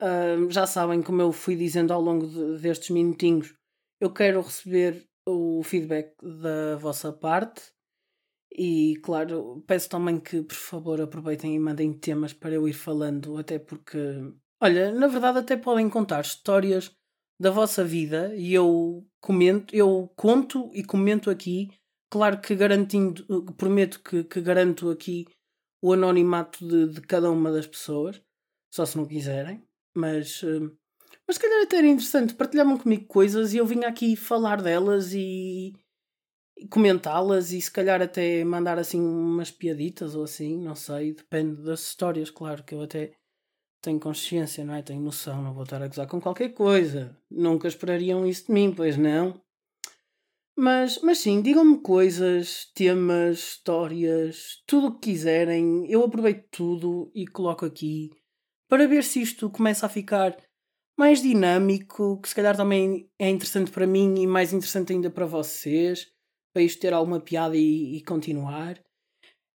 Uh, 0.00 0.48
já 0.50 0.66
sabem, 0.66 1.02
como 1.02 1.20
eu 1.20 1.32
fui 1.32 1.56
dizendo 1.56 1.92
ao 1.92 2.00
longo 2.00 2.26
de, 2.26 2.62
destes 2.62 2.90
minutinhos, 2.90 3.52
eu 4.00 4.12
quero 4.12 4.40
receber 4.40 5.08
o 5.26 5.62
feedback 5.62 6.14
da 6.22 6.76
vossa 6.76 7.12
parte. 7.12 7.62
E 8.50 8.96
claro, 9.02 9.62
peço 9.66 9.88
também 9.88 10.18
que 10.18 10.42
por 10.42 10.56
favor 10.56 11.00
aproveitem 11.00 11.54
e 11.54 11.58
mandem 11.58 11.92
temas 11.92 12.32
para 12.32 12.54
eu 12.54 12.66
ir 12.66 12.72
falando, 12.72 13.36
até 13.36 13.58
porque, 13.58 13.98
olha, 14.60 14.92
na 14.92 15.06
verdade 15.06 15.38
até 15.38 15.56
podem 15.56 15.88
contar 15.88 16.20
histórias 16.20 16.90
da 17.40 17.50
vossa 17.50 17.84
vida 17.84 18.34
e 18.34 18.52
eu 18.52 19.06
comento, 19.20 19.74
eu 19.74 20.10
conto 20.16 20.70
e 20.74 20.82
comento 20.82 21.30
aqui, 21.30 21.68
claro 22.10 22.40
que 22.40 22.54
garantindo, 22.54 23.24
prometo 23.54 24.00
que, 24.02 24.24
que 24.24 24.40
garanto 24.40 24.90
aqui 24.90 25.26
o 25.80 25.92
anonimato 25.92 26.66
de, 26.66 26.94
de, 26.94 27.00
cada 27.02 27.30
uma 27.30 27.52
das 27.52 27.66
pessoas, 27.66 28.20
só 28.72 28.84
se 28.84 28.96
não 28.96 29.06
quiserem, 29.06 29.62
mas, 29.94 30.42
eh, 30.42 30.70
mas 31.26 31.36
se 31.36 31.40
calhar 31.40 31.62
até 31.62 31.78
era 31.78 31.86
interessante, 31.86 32.34
partilhavam 32.34 32.76
comigo 32.76 33.06
coisas 33.06 33.54
e 33.54 33.58
eu 33.58 33.66
vinha 33.66 33.88
aqui 33.88 34.16
falar 34.16 34.60
delas 34.60 35.12
e 35.14 35.72
comentá-las 36.68 37.52
e 37.52 37.60
se 37.60 37.70
calhar 37.70 38.02
até 38.02 38.42
mandar 38.42 38.78
assim 38.78 39.00
umas 39.00 39.52
piaditas 39.52 40.16
ou 40.16 40.24
assim, 40.24 40.58
não 40.58 40.74
sei, 40.74 41.14
depende 41.14 41.62
das 41.62 41.82
histórias, 41.86 42.30
claro 42.30 42.64
que 42.64 42.74
eu 42.74 42.82
até 42.82 43.12
tenho 43.88 43.98
consciência, 43.98 44.64
não 44.64 44.74
é? 44.74 44.82
Tenho 44.82 45.00
noção, 45.00 45.42
não 45.42 45.54
vou 45.54 45.64
estar 45.64 45.82
a 45.82 45.88
gozar 45.88 46.06
com 46.06 46.20
qualquer 46.20 46.50
coisa. 46.50 47.16
Nunca 47.30 47.66
esperariam 47.66 48.26
isso 48.26 48.46
de 48.46 48.52
mim, 48.52 48.72
pois 48.72 48.96
não? 48.96 49.40
Mas, 50.56 51.00
mas 51.02 51.18
sim, 51.18 51.40
digam-me 51.40 51.80
coisas, 51.80 52.70
temas, 52.74 53.38
histórias, 53.38 54.62
tudo 54.66 54.88
o 54.88 54.92
que 54.98 55.10
quiserem. 55.10 55.90
Eu 55.90 56.04
aproveito 56.04 56.46
tudo 56.50 57.10
e 57.14 57.26
coloco 57.26 57.64
aqui 57.64 58.10
para 58.68 58.86
ver 58.86 59.04
se 59.04 59.22
isto 59.22 59.48
começa 59.48 59.86
a 59.86 59.88
ficar 59.88 60.36
mais 60.98 61.22
dinâmico, 61.22 62.20
que 62.20 62.28
se 62.28 62.34
calhar 62.34 62.56
também 62.56 63.08
é 63.18 63.30
interessante 63.30 63.70
para 63.70 63.86
mim 63.86 64.16
e 64.18 64.26
mais 64.26 64.52
interessante 64.52 64.92
ainda 64.92 65.10
para 65.10 65.24
vocês 65.26 66.08
para 66.52 66.62
isto 66.62 66.80
ter 66.80 66.92
alguma 66.92 67.20
piada 67.20 67.56
e, 67.56 67.96
e 67.96 68.02
continuar. 68.02 68.82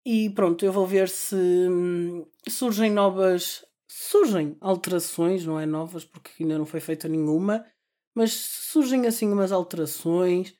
E 0.05 0.29
pronto, 0.31 0.65
eu 0.65 0.71
vou 0.73 0.85
ver 0.85 1.07
se 1.07 1.35
hum, 1.35 2.25
surgem 2.47 2.91
novas. 2.91 3.63
Surgem 3.91 4.55
alterações, 4.61 5.43
não 5.43 5.59
é 5.59 5.65
novas, 5.65 6.05
porque 6.05 6.43
ainda 6.43 6.59
não 6.59 6.65
foi 6.65 6.79
feita 6.79 7.07
nenhuma, 7.07 7.65
mas 8.15 8.33
surgem 8.33 9.07
assim 9.07 9.31
umas 9.31 9.51
alterações. 9.51 10.55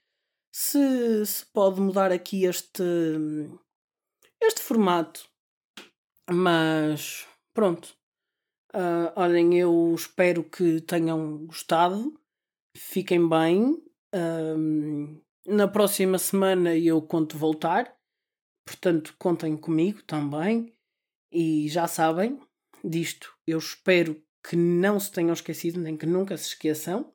Se, 0.51 1.25
se 1.27 1.45
pode 1.53 1.79
mudar 1.79 2.11
aqui 2.11 2.45
este, 2.45 2.83
este 4.41 4.61
formato. 4.61 5.29
Mas 6.27 7.27
pronto. 7.53 7.95
Uh, 8.73 9.13
olhem, 9.15 9.59
eu 9.59 9.93
espero 9.95 10.43
que 10.43 10.81
tenham 10.81 11.45
gostado. 11.45 12.19
Fiquem 12.75 13.29
bem. 13.29 13.83
Na 15.45 15.67
próxima 15.67 16.17
semana 16.17 16.75
eu 16.75 16.99
conto 16.99 17.37
voltar, 17.37 17.95
portanto 18.65 19.15
contem 19.19 19.55
comigo 19.55 20.01
também. 20.03 20.73
E 21.31 21.67
já 21.69 21.87
sabem 21.87 22.39
disto, 22.83 23.33
eu 23.45 23.57
espero 23.57 24.21
que 24.43 24.55
não 24.55 24.99
se 24.99 25.11
tenham 25.11 25.33
esquecido, 25.33 25.79
nem 25.79 25.97
que 25.97 26.05
nunca 26.05 26.37
se 26.37 26.47
esqueçam. 26.47 27.13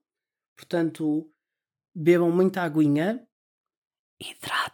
Portanto, 0.57 1.31
bebam 1.95 2.31
muita 2.31 2.63
aguinha, 2.63 3.27
hidratem. 4.21 4.74